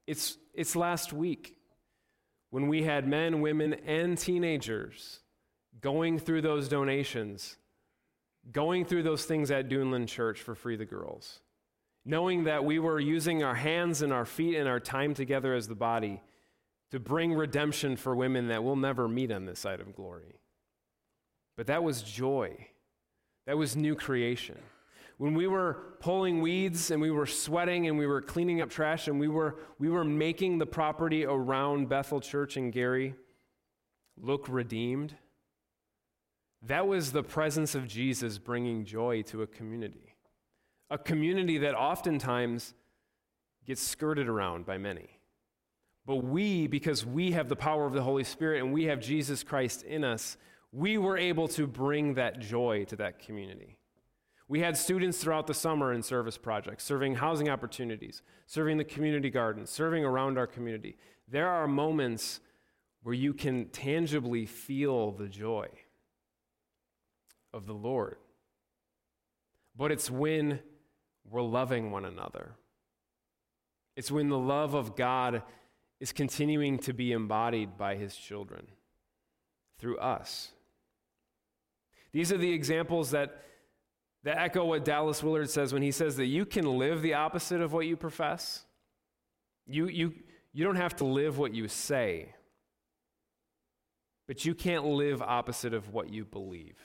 it's, 0.07 0.37
it's 0.53 0.75
last 0.75 1.13
week 1.13 1.55
when 2.53 2.67
we 2.67 2.83
had 2.83 3.07
men, 3.07 3.41
women, 3.41 3.73
and 3.87 4.15
teenagers 4.15 5.21
going 5.81 6.19
through 6.19 6.43
those 6.43 6.69
donations, 6.69 7.57
going 8.51 8.85
through 8.85 9.01
those 9.01 9.25
things 9.25 9.49
at 9.49 9.67
Duneland 9.67 10.07
Church 10.07 10.39
for 10.39 10.53
Free 10.53 10.75
the 10.75 10.85
Girls, 10.85 11.39
knowing 12.05 12.43
that 12.43 12.63
we 12.63 12.77
were 12.77 12.99
using 12.99 13.43
our 13.43 13.55
hands 13.55 14.03
and 14.03 14.13
our 14.13 14.23
feet 14.23 14.55
and 14.55 14.69
our 14.69 14.79
time 14.79 15.15
together 15.15 15.55
as 15.55 15.67
the 15.67 15.73
body 15.73 16.21
to 16.91 16.99
bring 16.99 17.33
redemption 17.33 17.95
for 17.95 18.15
women 18.15 18.49
that 18.49 18.63
we'll 18.63 18.75
never 18.75 19.07
meet 19.07 19.31
on 19.31 19.45
this 19.45 19.57
side 19.57 19.79
of 19.79 19.95
glory. 19.95 20.35
But 21.57 21.65
that 21.65 21.83
was 21.83 22.03
joy. 22.03 22.67
That 23.47 23.57
was 23.57 23.75
new 23.75 23.95
creation. 23.95 24.59
When 25.23 25.35
we 25.35 25.47
were 25.47 25.95
pulling 26.01 26.41
weeds 26.41 26.91
and 26.91 27.01
we 27.01 27.09
were 27.09 27.25
sweating 27.25 27.87
and 27.87 27.97
we 27.97 28.05
were 28.05 28.21
cleaning 28.21 28.59
up 28.59 28.69
trash 28.69 29.07
and 29.07 29.21
we 29.21 29.29
were, 29.29 29.55
we 29.79 29.87
were 29.87 30.03
making 30.03 30.57
the 30.57 30.65
property 30.65 31.23
around 31.23 31.87
Bethel 31.87 32.19
Church 32.19 32.57
and 32.57 32.73
Gary 32.73 33.15
look 34.21 34.49
redeemed, 34.49 35.15
that 36.63 36.87
was 36.87 37.13
the 37.13 37.23
presence 37.23 37.73
of 37.73 37.87
Jesus 37.87 38.37
bringing 38.37 38.83
joy 38.83 39.21
to 39.21 39.43
a 39.43 39.47
community. 39.47 40.13
A 40.89 40.97
community 40.97 41.57
that 41.59 41.73
oftentimes 41.73 42.73
gets 43.65 43.81
skirted 43.81 44.27
around 44.27 44.65
by 44.65 44.77
many. 44.77 45.07
But 46.05 46.17
we, 46.17 46.67
because 46.67 47.05
we 47.05 47.31
have 47.31 47.47
the 47.47 47.55
power 47.55 47.85
of 47.85 47.93
the 47.93 48.03
Holy 48.03 48.25
Spirit 48.25 48.61
and 48.61 48.73
we 48.73 48.83
have 48.87 48.99
Jesus 48.99 49.41
Christ 49.41 49.83
in 49.83 50.03
us, 50.03 50.35
we 50.73 50.97
were 50.97 51.17
able 51.17 51.47
to 51.47 51.65
bring 51.65 52.15
that 52.15 52.39
joy 52.39 52.83
to 52.89 52.97
that 52.97 53.19
community. 53.19 53.77
We 54.47 54.59
had 54.59 54.77
students 54.77 55.17
throughout 55.17 55.47
the 55.47 55.53
summer 55.53 55.93
in 55.93 56.03
service 56.03 56.37
projects, 56.37 56.83
serving 56.83 57.15
housing 57.15 57.49
opportunities, 57.49 58.21
serving 58.45 58.77
the 58.77 58.83
community 58.83 59.29
garden, 59.29 59.65
serving 59.65 60.03
around 60.03 60.37
our 60.37 60.47
community. 60.47 60.97
There 61.27 61.47
are 61.47 61.67
moments 61.67 62.39
where 63.03 63.15
you 63.15 63.33
can 63.33 63.65
tangibly 63.69 64.45
feel 64.45 65.11
the 65.11 65.27
joy 65.27 65.67
of 67.53 67.65
the 67.65 67.73
Lord. 67.73 68.17
But 69.75 69.91
it's 69.91 70.09
when 70.09 70.59
we're 71.29 71.41
loving 71.41 71.91
one 71.91 72.05
another. 72.05 72.55
It's 73.95 74.11
when 74.11 74.29
the 74.29 74.37
love 74.37 74.73
of 74.73 74.95
God 74.95 75.43
is 75.99 76.11
continuing 76.11 76.79
to 76.79 76.93
be 76.93 77.11
embodied 77.11 77.77
by 77.77 77.95
his 77.95 78.15
children 78.15 78.67
through 79.77 79.97
us. 79.97 80.51
These 82.11 82.31
are 82.31 82.37
the 82.37 82.51
examples 82.51 83.11
that, 83.11 83.41
that 84.23 84.37
echo 84.37 84.65
what 84.65 84.85
Dallas 84.85 85.21
Willard 85.21 85.49
says 85.49 85.73
when 85.73 85.81
he 85.81 85.91
says 85.91 86.15
that 86.15 86.27
you 86.27 86.45
can 86.45 86.77
live 86.77 87.01
the 87.01 87.13
opposite 87.13 87.61
of 87.61 87.73
what 87.73 87.85
you 87.85 87.97
profess. 87.97 88.65
You, 89.67 89.87
you, 89.87 90.13
you 90.53 90.63
don't 90.63 90.77
have 90.77 90.95
to 90.97 91.05
live 91.05 91.37
what 91.37 91.53
you 91.53 91.67
say, 91.67 92.29
but 94.27 94.45
you 94.45 94.55
can't 94.55 94.85
live 94.85 95.21
opposite 95.21 95.73
of 95.73 95.93
what 95.93 96.09
you 96.09 96.23
believe. 96.23 96.77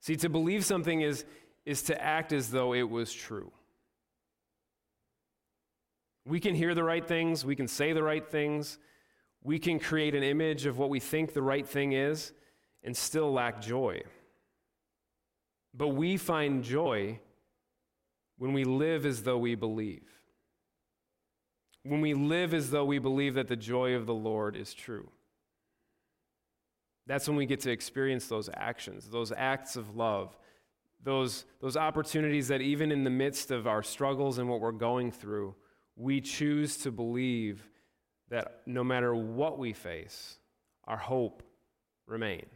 See, 0.00 0.16
to 0.16 0.28
believe 0.28 0.64
something 0.64 1.00
is, 1.00 1.24
is 1.64 1.82
to 1.82 2.02
act 2.02 2.32
as 2.32 2.50
though 2.50 2.74
it 2.74 2.88
was 2.88 3.12
true. 3.12 3.52
We 6.26 6.40
can 6.40 6.54
hear 6.54 6.74
the 6.74 6.84
right 6.84 7.06
things, 7.06 7.44
we 7.44 7.56
can 7.56 7.68
say 7.68 7.92
the 7.92 8.02
right 8.02 8.26
things, 8.26 8.78
we 9.42 9.58
can 9.58 9.78
create 9.78 10.14
an 10.14 10.22
image 10.22 10.66
of 10.66 10.78
what 10.78 10.90
we 10.90 10.98
think 10.98 11.34
the 11.34 11.42
right 11.42 11.66
thing 11.66 11.92
is, 11.92 12.32
and 12.82 12.96
still 12.96 13.32
lack 13.32 13.60
joy. 13.60 14.02
But 15.76 15.88
we 15.88 16.16
find 16.16 16.62
joy 16.62 17.20
when 18.38 18.52
we 18.52 18.64
live 18.64 19.04
as 19.06 19.22
though 19.22 19.38
we 19.38 19.54
believe. 19.54 20.08
When 21.82 22.00
we 22.00 22.14
live 22.14 22.54
as 22.54 22.70
though 22.70 22.84
we 22.84 22.98
believe 22.98 23.34
that 23.34 23.48
the 23.48 23.56
joy 23.56 23.94
of 23.94 24.06
the 24.06 24.14
Lord 24.14 24.56
is 24.56 24.72
true. 24.72 25.10
That's 27.06 27.28
when 27.28 27.36
we 27.36 27.44
get 27.44 27.60
to 27.60 27.70
experience 27.70 28.28
those 28.28 28.48
actions, 28.54 29.08
those 29.08 29.32
acts 29.32 29.76
of 29.76 29.94
love, 29.94 30.36
those, 31.02 31.44
those 31.60 31.76
opportunities 31.76 32.48
that 32.48 32.62
even 32.62 32.90
in 32.90 33.04
the 33.04 33.10
midst 33.10 33.50
of 33.50 33.66
our 33.66 33.82
struggles 33.82 34.38
and 34.38 34.48
what 34.48 34.60
we're 34.60 34.72
going 34.72 35.12
through, 35.12 35.54
we 35.96 36.20
choose 36.20 36.78
to 36.78 36.90
believe 36.90 37.68
that 38.30 38.62
no 38.64 38.82
matter 38.82 39.14
what 39.14 39.58
we 39.58 39.74
face, 39.74 40.38
our 40.86 40.96
hope 40.96 41.42
remains 42.06 42.48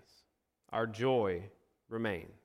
our 0.72 0.86
joy 0.86 1.42
remains. 1.88 2.37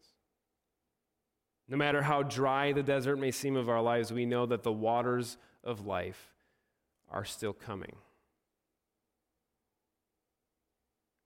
No 1.67 1.78
matter 1.78 2.02
how 2.02 2.23
dry 2.23 2.73
the 2.73 2.84
desert 2.84 3.17
may 3.17 3.32
seem 3.32 3.56
of 3.56 3.69
our 3.69 3.82
lives, 3.82 4.12
we 4.12 4.26
know 4.26 4.45
that 4.45 4.63
the 4.63 4.71
waters 4.71 5.38
of 5.63 5.86
life 5.86 6.32
are 7.10 7.26
still 7.26 7.54
coming. 7.54 7.95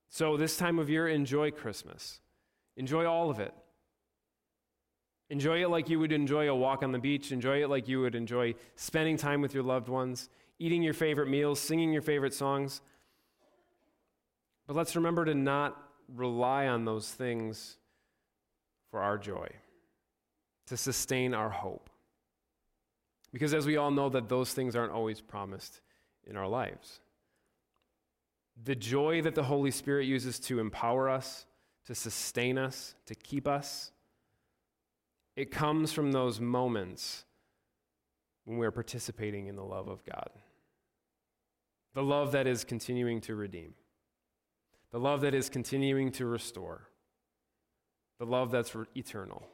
So, 0.10 0.38
this 0.38 0.58
time 0.58 0.80
of 0.80 0.90
year, 0.90 1.08
enjoy 1.08 1.52
Christmas. 1.52 2.20
Enjoy 2.76 3.06
all 3.06 3.30
of 3.30 3.40
it. 3.40 3.54
Enjoy 5.30 5.62
it 5.62 5.70
like 5.70 5.90
you 5.90 6.00
would 6.00 6.12
enjoy 6.12 6.50
a 6.50 6.56
walk 6.56 6.84
on 6.84 6.92
the 6.92 7.00
beach. 7.00 7.32
Enjoy 7.32 7.62
it 7.62 7.70
like 7.70 7.88
you 7.88 8.02
would 8.02 8.16
enjoy 8.16 8.56
spending 8.76 9.18
time 9.18 9.42
with 9.42 9.54
your 9.54 9.64
loved 9.64 9.90
ones, 9.90 10.30
eating 10.58 10.82
your 10.82 10.94
favorite 10.94 11.28
meals, 11.28 11.60
singing 11.60 11.92
your 11.92 12.02
favorite 12.02 12.34
songs. 12.34 12.82
But 14.68 14.76
let's 14.76 14.96
remember 14.96 15.26
to 15.26 15.36
not 15.36 15.78
rely 16.14 16.68
on 16.68 16.86
those 16.86 17.12
things 17.12 17.78
for 18.90 19.02
our 19.02 19.18
joy, 19.18 19.50
to 20.68 20.78
sustain 20.78 21.34
our 21.34 21.50
hope. 21.50 21.90
Because 23.34 23.54
as 23.54 23.66
we 23.66 23.78
all 23.78 23.92
know 23.92 24.10
that 24.10 24.30
those 24.30 24.54
things 24.54 24.76
aren't 24.76 24.92
always 24.92 25.22
promised 25.22 25.82
in 26.26 26.38
our 26.38 26.48
lives. 26.48 27.02
The 28.64 28.76
joy 28.76 29.22
that 29.22 29.36
the 29.36 29.44
Holy 29.44 29.72
Spirit 29.72 30.06
uses 30.06 30.40
to 30.42 30.60
empower 30.60 31.10
us, 31.10 31.46
to 31.86 31.96
sustain 31.96 32.58
us, 32.58 32.96
to 33.06 33.16
keep 33.16 33.48
us, 33.48 33.92
it 35.36 35.52
comes 35.52 35.94
from 35.94 36.12
those 36.12 36.40
moments 36.42 37.26
when 38.46 38.58
we're 38.58 38.72
participating 38.72 39.48
in 39.48 39.56
the 39.56 39.64
love 39.64 39.88
of 39.88 40.04
God. 40.04 40.30
The 41.94 42.04
love 42.04 42.32
that 42.32 42.48
is 42.48 42.64
continuing 42.64 43.22
to 43.22 43.36
redeem 43.36 43.74
the 44.92 45.00
love 45.00 45.22
that 45.22 45.34
is 45.36 45.50
continuing 45.50 46.12
to 46.14 46.26
restore, 46.26 46.88
the 48.20 48.26
love 48.26 48.52
that's 48.52 48.76
eternal. 48.96 49.46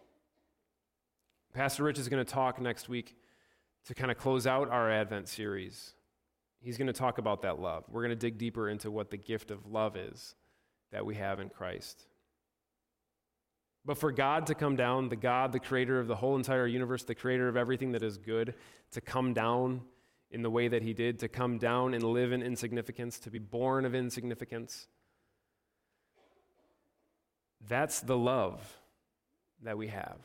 Pastor 1.54 1.84
Rich 1.84 2.00
is 2.00 2.10
going 2.10 2.24
to 2.24 2.32
talk 2.32 2.60
next 2.60 2.90
week 2.90 3.16
to 3.86 3.94
kind 3.94 4.10
of 4.10 4.18
close 4.18 4.48
out 4.48 4.70
our 4.70 4.90
Advent 4.90 5.30
series. 5.30 5.94
He's 6.60 6.78
going 6.78 6.88
to 6.88 6.94
talk 6.94 7.20
about 7.20 7.44
that 7.44 7.60
love. 7.60 7.84
We're 7.90 8.02
going 8.02 8.10
to 8.10 8.16
dig 8.16 8.40
deeper 8.40 8.70
into 8.70 8.90
what 8.90 9.12
the 9.12 9.18
gift 9.18 9.52
of 9.52 9.68
love 9.68 9.96
is 9.96 10.34
that 10.92 11.06
we 11.06 11.16
have 11.16 11.40
in 11.40 11.50
Christ. 11.50 12.08
But 13.86 14.00
for 14.00 14.12
God 14.12 14.48
to 14.48 14.56
come 14.56 14.76
down, 14.76 15.10
the 15.10 15.16
God, 15.16 15.52
the 15.52 15.60
creator 15.60 16.00
of 16.00 16.08
the 16.08 16.16
whole 16.16 16.38
entire 16.38 16.66
universe, 16.66 17.04
the 17.04 17.14
creator 17.14 17.48
of 17.48 17.58
everything 17.58 17.92
that 17.92 18.02
is 18.02 18.18
good, 18.18 18.56
to 18.92 19.02
come 19.02 19.34
down 19.34 19.82
in 20.32 20.42
the 20.42 20.50
way 20.50 20.68
that 20.68 20.82
he 20.82 20.94
did, 20.94 21.20
to 21.20 21.28
come 21.28 21.60
down 21.60 21.94
and 21.94 22.04
live 22.04 22.32
in 22.32 22.42
insignificance, 22.42 23.20
to 23.20 23.30
be 23.30 23.40
born 23.40 23.86
of 23.86 23.94
insignificance, 23.94 24.88
that's 27.68 28.00
the 28.00 28.18
love 28.18 28.80
that 29.62 29.78
we 29.78 29.90
have. 29.90 30.18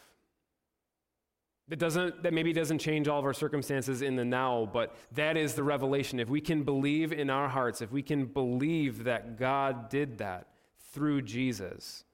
That 1.69 1.79
doesn't 1.79 2.23
that 2.23 2.33
maybe 2.33 2.53
doesn't 2.55 2.79
change 2.79 3.09
all 3.09 3.19
of 3.19 3.27
our 3.27 3.35
circumstances 3.35 4.01
in 4.01 4.17
the 4.17 4.25
now, 4.25 4.69
but 4.73 4.97
that 5.13 5.37
is 5.37 5.55
the 5.55 5.63
revelation. 5.63 6.19
If 6.19 6.31
we 6.31 6.41
can 6.41 6.63
believe 6.63 7.13
in 7.13 7.29
our 7.29 7.49
hearts, 7.49 7.83
if 7.83 7.93
we 7.93 8.03
can 8.03 8.25
believe 8.25 9.05
that 9.05 9.39
God 9.39 9.91
did 9.91 10.19
that 10.19 10.49
through 10.93 11.23
Jesus, 11.23 12.05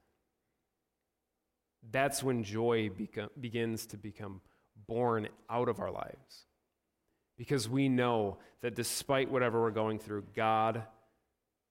that's 1.89 2.21
when 2.21 2.43
joy 2.43 2.89
begins 3.39 3.85
to 3.87 3.97
become 3.97 4.41
born 4.87 5.29
out 5.49 5.69
of 5.69 5.79
our 5.79 5.91
lives. 5.91 6.47
Because 7.37 7.69
we 7.69 7.89
know 7.89 8.37
that 8.61 8.75
despite 8.75 9.31
whatever 9.31 9.61
we're 9.61 9.71
going 9.71 9.99
through, 9.99 10.23
God 10.35 10.83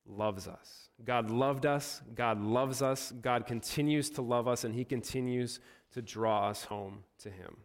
loves 0.07 0.47
us. 0.47 0.91
God 1.05 1.31
loved 1.31 1.67
us. 1.67 2.03
God 2.15 2.41
loves 2.41 2.83
us. 2.83 3.13
God 3.13 3.47
continues 3.47 4.11
to 4.11 4.23
love 4.23 4.47
us, 4.47 4.65
and 4.65 4.75
He 4.75 4.85
continues 4.85 5.61
to 5.93 6.03
draw 6.03 6.49
us 6.49 6.65
home 6.65 7.05
to 7.19 7.31
Him. 7.31 7.57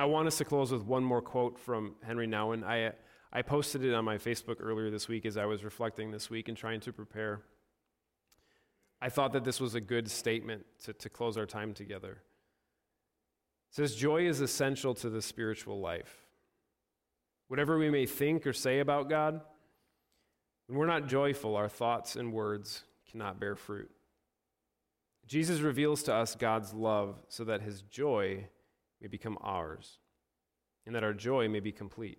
I 0.00 0.06
want 0.06 0.26
us 0.28 0.38
to 0.38 0.46
close 0.46 0.72
with 0.72 0.80
one 0.80 1.04
more 1.04 1.20
quote 1.20 1.58
from 1.58 1.94
Henri 2.02 2.26
Nouwen. 2.26 2.64
I, 2.64 2.92
I 3.34 3.42
posted 3.42 3.84
it 3.84 3.92
on 3.92 4.02
my 4.02 4.16
Facebook 4.16 4.56
earlier 4.58 4.90
this 4.90 5.08
week 5.08 5.26
as 5.26 5.36
I 5.36 5.44
was 5.44 5.62
reflecting 5.62 6.10
this 6.10 6.30
week 6.30 6.48
and 6.48 6.56
trying 6.56 6.80
to 6.80 6.92
prepare. 6.92 7.42
I 9.02 9.10
thought 9.10 9.34
that 9.34 9.44
this 9.44 9.60
was 9.60 9.74
a 9.74 9.80
good 9.80 10.10
statement 10.10 10.64
to, 10.84 10.94
to 10.94 11.10
close 11.10 11.36
our 11.36 11.44
time 11.44 11.74
together. 11.74 12.12
It 12.12 13.74
says, 13.74 13.94
Joy 13.94 14.26
is 14.26 14.40
essential 14.40 14.94
to 14.94 15.10
the 15.10 15.20
spiritual 15.20 15.80
life. 15.80 16.24
Whatever 17.48 17.78
we 17.78 17.90
may 17.90 18.06
think 18.06 18.46
or 18.46 18.54
say 18.54 18.78
about 18.78 19.10
God, 19.10 19.42
when 20.66 20.78
we're 20.78 20.86
not 20.86 21.08
joyful, 21.08 21.56
our 21.56 21.68
thoughts 21.68 22.16
and 22.16 22.32
words 22.32 22.84
cannot 23.10 23.38
bear 23.38 23.54
fruit. 23.54 23.90
Jesus 25.26 25.60
reveals 25.60 26.02
to 26.04 26.14
us 26.14 26.36
God's 26.36 26.72
love 26.72 27.16
so 27.28 27.44
that 27.44 27.60
his 27.60 27.82
joy 27.82 28.46
may 29.00 29.08
become 29.08 29.38
ours 29.40 29.98
and 30.86 30.94
that 30.94 31.04
our 31.04 31.12
joy 31.12 31.48
may 31.48 31.60
be 31.60 31.72
complete. 31.72 32.18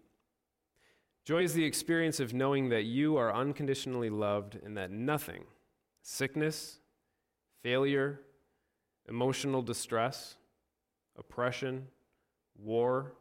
Joy 1.26 1.44
is 1.44 1.54
the 1.54 1.66
experience 1.66 2.20
of 2.20 2.34
knowing 2.34 2.70
that 2.70 2.84
you 2.84 3.18
are 3.18 3.34
unconditionally 3.34 4.10
loved 4.10 4.58
and 4.64 4.76
that 4.78 4.92
nothing, 4.92 5.44
sickness, 6.02 6.80
failure, 7.62 8.22
emotional 9.08 9.62
distress, 9.62 10.36
oppression, 11.18 11.88
war, 12.58 13.14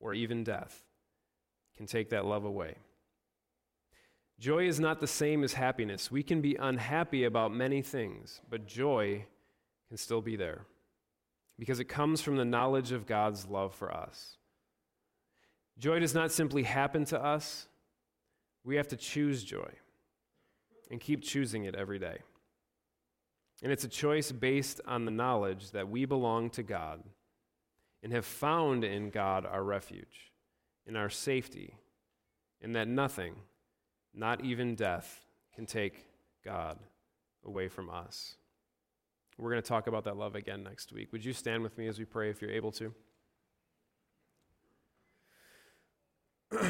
or 0.00 0.14
even 0.14 0.42
death 0.42 0.84
can 1.76 1.86
take 1.86 2.10
that 2.10 2.24
love 2.24 2.44
away. 2.44 2.76
Joy 4.38 4.66
is 4.66 4.80
not 4.80 5.00
the 5.00 5.06
same 5.06 5.44
as 5.44 5.54
happiness. 5.54 6.10
We 6.10 6.22
can 6.22 6.40
be 6.40 6.56
unhappy 6.56 7.24
about 7.24 7.54
many 7.54 7.80
things, 7.80 8.40
but 8.50 8.66
joy 8.66 9.24
can 9.88 9.96
still 9.96 10.20
be 10.20 10.36
there 10.36 10.66
because 11.58 11.80
it 11.80 11.84
comes 11.84 12.20
from 12.20 12.36
the 12.36 12.44
knowledge 12.44 12.92
of 12.92 13.06
God's 13.06 13.46
love 13.46 13.74
for 13.74 13.92
us. 13.92 14.36
Joy 15.78 15.98
does 15.98 16.14
not 16.14 16.32
simply 16.32 16.62
happen 16.62 17.04
to 17.06 17.22
us, 17.22 17.68
we 18.64 18.76
have 18.76 18.88
to 18.88 18.96
choose 18.96 19.44
joy 19.44 19.70
and 20.90 21.00
keep 21.00 21.22
choosing 21.22 21.64
it 21.64 21.74
every 21.74 21.98
day. 21.98 22.18
And 23.62 23.72
it's 23.72 23.84
a 23.84 23.88
choice 23.88 24.32
based 24.32 24.80
on 24.86 25.04
the 25.04 25.10
knowledge 25.10 25.70
that 25.70 25.88
we 25.88 26.04
belong 26.04 26.50
to 26.50 26.62
God 26.62 27.02
and 28.02 28.12
have 28.12 28.26
found 28.26 28.84
in 28.84 29.10
God 29.10 29.46
our 29.46 29.62
refuge, 29.62 30.32
in 30.86 30.96
our 30.96 31.08
safety, 31.08 31.76
and 32.60 32.76
that 32.76 32.88
nothing, 32.88 33.34
not 34.14 34.44
even 34.44 34.74
death, 34.74 35.24
can 35.54 35.66
take 35.66 36.04
God 36.44 36.78
away 37.44 37.68
from 37.68 37.88
us. 37.88 38.36
We're 39.38 39.50
going 39.50 39.62
to 39.62 39.68
talk 39.68 39.86
about 39.86 40.04
that 40.04 40.16
love 40.16 40.34
again 40.34 40.62
next 40.62 40.92
week. 40.92 41.12
Would 41.12 41.24
you 41.24 41.32
stand 41.32 41.62
with 41.62 41.76
me 41.76 41.88
as 41.88 41.98
we 41.98 42.04
pray 42.04 42.30
if 42.30 42.40
you're 42.40 42.50
able 42.50 42.72
to? 42.72 42.94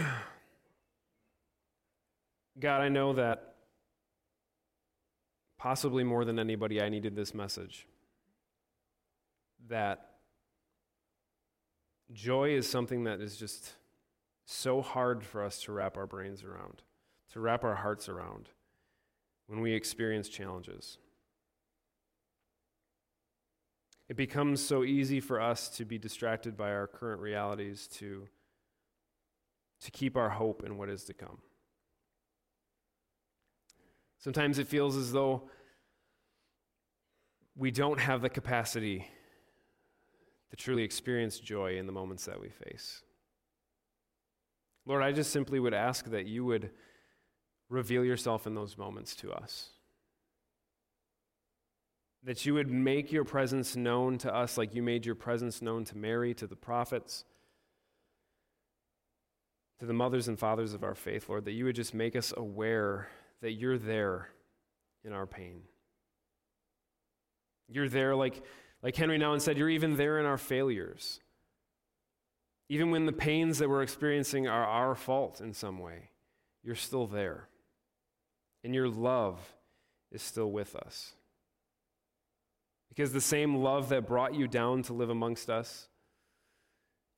God, 2.58 2.80
I 2.80 2.88
know 2.88 3.12
that 3.12 3.54
possibly 5.58 6.02
more 6.02 6.24
than 6.24 6.38
anybody, 6.38 6.80
I 6.80 6.88
needed 6.88 7.14
this 7.14 7.34
message. 7.34 7.86
That 9.68 10.10
joy 12.12 12.50
is 12.50 12.68
something 12.68 13.04
that 13.04 13.20
is 13.20 13.36
just 13.36 13.72
so 14.44 14.80
hard 14.80 15.24
for 15.24 15.44
us 15.44 15.62
to 15.64 15.72
wrap 15.72 15.96
our 15.96 16.06
brains 16.06 16.42
around, 16.44 16.82
to 17.32 17.40
wrap 17.40 17.64
our 17.64 17.74
hearts 17.74 18.08
around 18.08 18.48
when 19.46 19.60
we 19.60 19.72
experience 19.72 20.28
challenges. 20.28 20.98
It 24.08 24.16
becomes 24.16 24.64
so 24.64 24.84
easy 24.84 25.20
for 25.20 25.40
us 25.40 25.68
to 25.70 25.84
be 25.84 25.98
distracted 25.98 26.56
by 26.56 26.72
our 26.72 26.86
current 26.86 27.20
realities, 27.20 27.88
to, 27.94 28.28
to 29.80 29.90
keep 29.90 30.16
our 30.16 30.30
hope 30.30 30.62
in 30.64 30.78
what 30.78 30.88
is 30.88 31.04
to 31.04 31.14
come. 31.14 31.38
Sometimes 34.18 34.58
it 34.58 34.68
feels 34.68 34.96
as 34.96 35.12
though 35.12 35.50
we 37.56 37.70
don't 37.70 37.98
have 37.98 38.22
the 38.22 38.28
capacity 38.28 39.06
to 40.50 40.56
truly 40.56 40.84
experience 40.84 41.38
joy 41.38 41.76
in 41.76 41.86
the 41.86 41.92
moments 41.92 42.26
that 42.26 42.40
we 42.40 42.48
face. 42.48 43.02
Lord, 44.84 45.02
I 45.02 45.10
just 45.10 45.32
simply 45.32 45.58
would 45.58 45.74
ask 45.74 46.10
that 46.10 46.26
you 46.26 46.44
would 46.44 46.70
reveal 47.68 48.04
yourself 48.04 48.46
in 48.46 48.54
those 48.54 48.78
moments 48.78 49.16
to 49.16 49.32
us. 49.32 49.70
That 52.26 52.44
you 52.44 52.54
would 52.54 52.68
make 52.68 53.12
your 53.12 53.24
presence 53.24 53.76
known 53.76 54.18
to 54.18 54.34
us 54.34 54.58
like 54.58 54.74
you 54.74 54.82
made 54.82 55.06
your 55.06 55.14
presence 55.14 55.62
known 55.62 55.84
to 55.84 55.96
Mary, 55.96 56.34
to 56.34 56.46
the 56.46 56.56
prophets, 56.56 57.24
to 59.78 59.86
the 59.86 59.92
mothers 59.92 60.26
and 60.26 60.38
fathers 60.38 60.74
of 60.74 60.82
our 60.82 60.96
faith, 60.96 61.28
Lord, 61.28 61.44
that 61.44 61.52
you 61.52 61.64
would 61.66 61.76
just 61.76 61.94
make 61.94 62.16
us 62.16 62.34
aware 62.36 63.08
that 63.42 63.52
you're 63.52 63.78
there 63.78 64.28
in 65.04 65.12
our 65.12 65.26
pain. 65.26 65.62
You're 67.68 67.88
there, 67.88 68.16
like, 68.16 68.42
like 68.82 68.96
Henri 68.96 69.18
Nouwen 69.18 69.40
said, 69.40 69.56
you're 69.56 69.70
even 69.70 69.96
there 69.96 70.18
in 70.18 70.26
our 70.26 70.38
failures. 70.38 71.20
Even 72.68 72.90
when 72.90 73.06
the 73.06 73.12
pains 73.12 73.58
that 73.58 73.68
we're 73.68 73.82
experiencing 73.82 74.48
are 74.48 74.64
our 74.64 74.96
fault 74.96 75.40
in 75.40 75.52
some 75.52 75.78
way, 75.78 76.10
you're 76.64 76.74
still 76.74 77.06
there. 77.06 77.48
And 78.64 78.74
your 78.74 78.88
love 78.88 79.38
is 80.10 80.22
still 80.22 80.50
with 80.50 80.74
us. 80.74 81.12
Because 82.88 83.12
the 83.12 83.20
same 83.20 83.56
love 83.56 83.90
that 83.90 84.06
brought 84.06 84.34
you 84.34 84.48
down 84.48 84.82
to 84.84 84.92
live 84.92 85.10
amongst 85.10 85.50
us, 85.50 85.88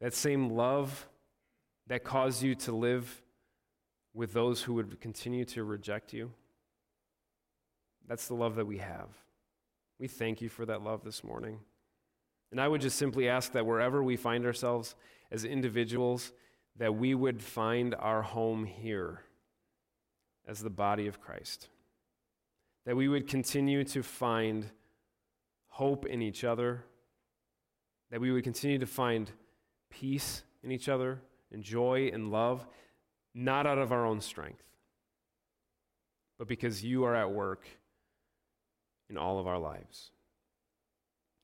that 0.01 0.15
same 0.15 0.51
love 0.51 1.07
that 1.87 2.05
caused 2.05 2.43
you 2.43 2.55
to 2.55 2.73
live 2.73 3.23
with 4.15 4.33
those 4.33 4.63
who 4.63 4.75
would 4.75 5.01
continue 5.01 5.45
to 5.45 5.65
reject 5.65 6.13
you, 6.13 6.33
that's 8.07 8.27
the 8.27 8.35
love 8.35 8.57
that 8.57 8.67
we 8.67 8.79
have. 8.79 9.09
We 9.99 10.09
thank 10.09 10.41
you 10.41 10.49
for 10.49 10.65
that 10.67 10.83
love 10.83 11.05
this 11.05 11.23
morning. 11.23 11.61
And 12.51 12.61
I 12.61 12.69
would 12.69 12.81
just 12.81 12.97
simply 12.97 13.29
ask 13.29 13.53
that 13.53 13.67
wherever 13.67 14.03
we 14.03 14.17
find 14.17 14.47
ourselves 14.47 14.95
as 15.31 15.45
individuals, 15.45 16.33
that 16.79 16.95
we 16.95 17.15
would 17.15 17.43
find 17.43 17.95
our 17.95 18.23
home 18.23 18.65
here 18.65 19.23
as 20.47 20.61
the 20.61 20.71
body 20.71 21.07
of 21.07 21.21
Christ. 21.21 21.69
That 22.87 22.97
we 22.97 23.09
would 23.09 23.29
continue 23.29 23.85
to 23.85 24.03
find 24.03 24.71
hope 25.79 26.07
in 26.07 26.21
each 26.21 26.43
other. 26.43 26.85
That 28.11 28.21
we 28.21 28.33
would 28.33 28.43
continue 28.43 28.79
to 28.79 28.87
find 28.87 29.31
peace 29.91 30.43
in 30.65 30.73
each 30.73 30.89
other 30.89 31.21
and 31.53 31.63
joy 31.63 32.11
and 32.13 32.33
love, 32.33 32.67
not 33.33 33.65
out 33.65 33.79
of 33.79 33.93
our 33.93 34.05
own 34.05 34.21
strength, 34.21 34.65
but 36.37 36.49
because 36.49 36.83
you 36.83 37.05
are 37.05 37.15
at 37.15 37.31
work 37.31 37.65
in 39.09 39.17
all 39.17 39.39
of 39.39 39.47
our 39.47 39.59
lives. 39.59 40.11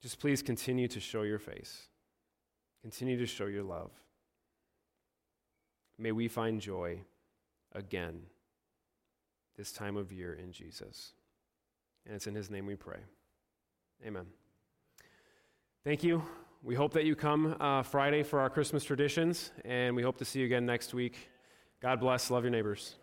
Just 0.03 0.19
please 0.19 0.43
continue 0.43 0.89
to 0.89 1.01
show 1.01 1.23
your 1.23 1.39
face, 1.39 1.89
continue 2.83 3.17
to 3.19 3.27
show 3.27 3.47
your 3.47 3.63
love. 3.63 3.93
May 5.97 6.11
we 6.11 6.27
find 6.27 6.61
joy 6.61 7.03
again 7.73 8.23
this 9.57 9.71
time 9.71 9.97
of 9.97 10.11
year 10.11 10.35
in 10.35 10.51
Jesus. 10.51 11.13
And 12.05 12.17
it's 12.17 12.27
in 12.27 12.35
his 12.35 12.51
name 12.51 12.67
we 12.67 12.75
pray. 12.75 12.99
Amen. 14.07 14.27
Thank 15.85 16.03
you. 16.03 16.23
We 16.63 16.75
hope 16.75 16.95
that 16.95 17.05
you 17.05 17.15
come 17.15 17.57
uh, 17.61 17.83
Friday 17.83 18.23
for 18.23 18.41
our 18.41 18.49
Christmas 18.49 18.85
traditions, 18.85 19.53
and 19.67 19.95
we 19.95 20.03
hope 20.03 20.17
to 20.19 20.25
see 20.25 20.41
you 20.41 20.47
again 20.47 20.65
next 20.65 20.95
week. 20.95 21.29
God 21.83 22.01
bless. 22.01 22.31
Love 22.31 22.45
your 22.45 22.51
neighbors. 22.51 22.95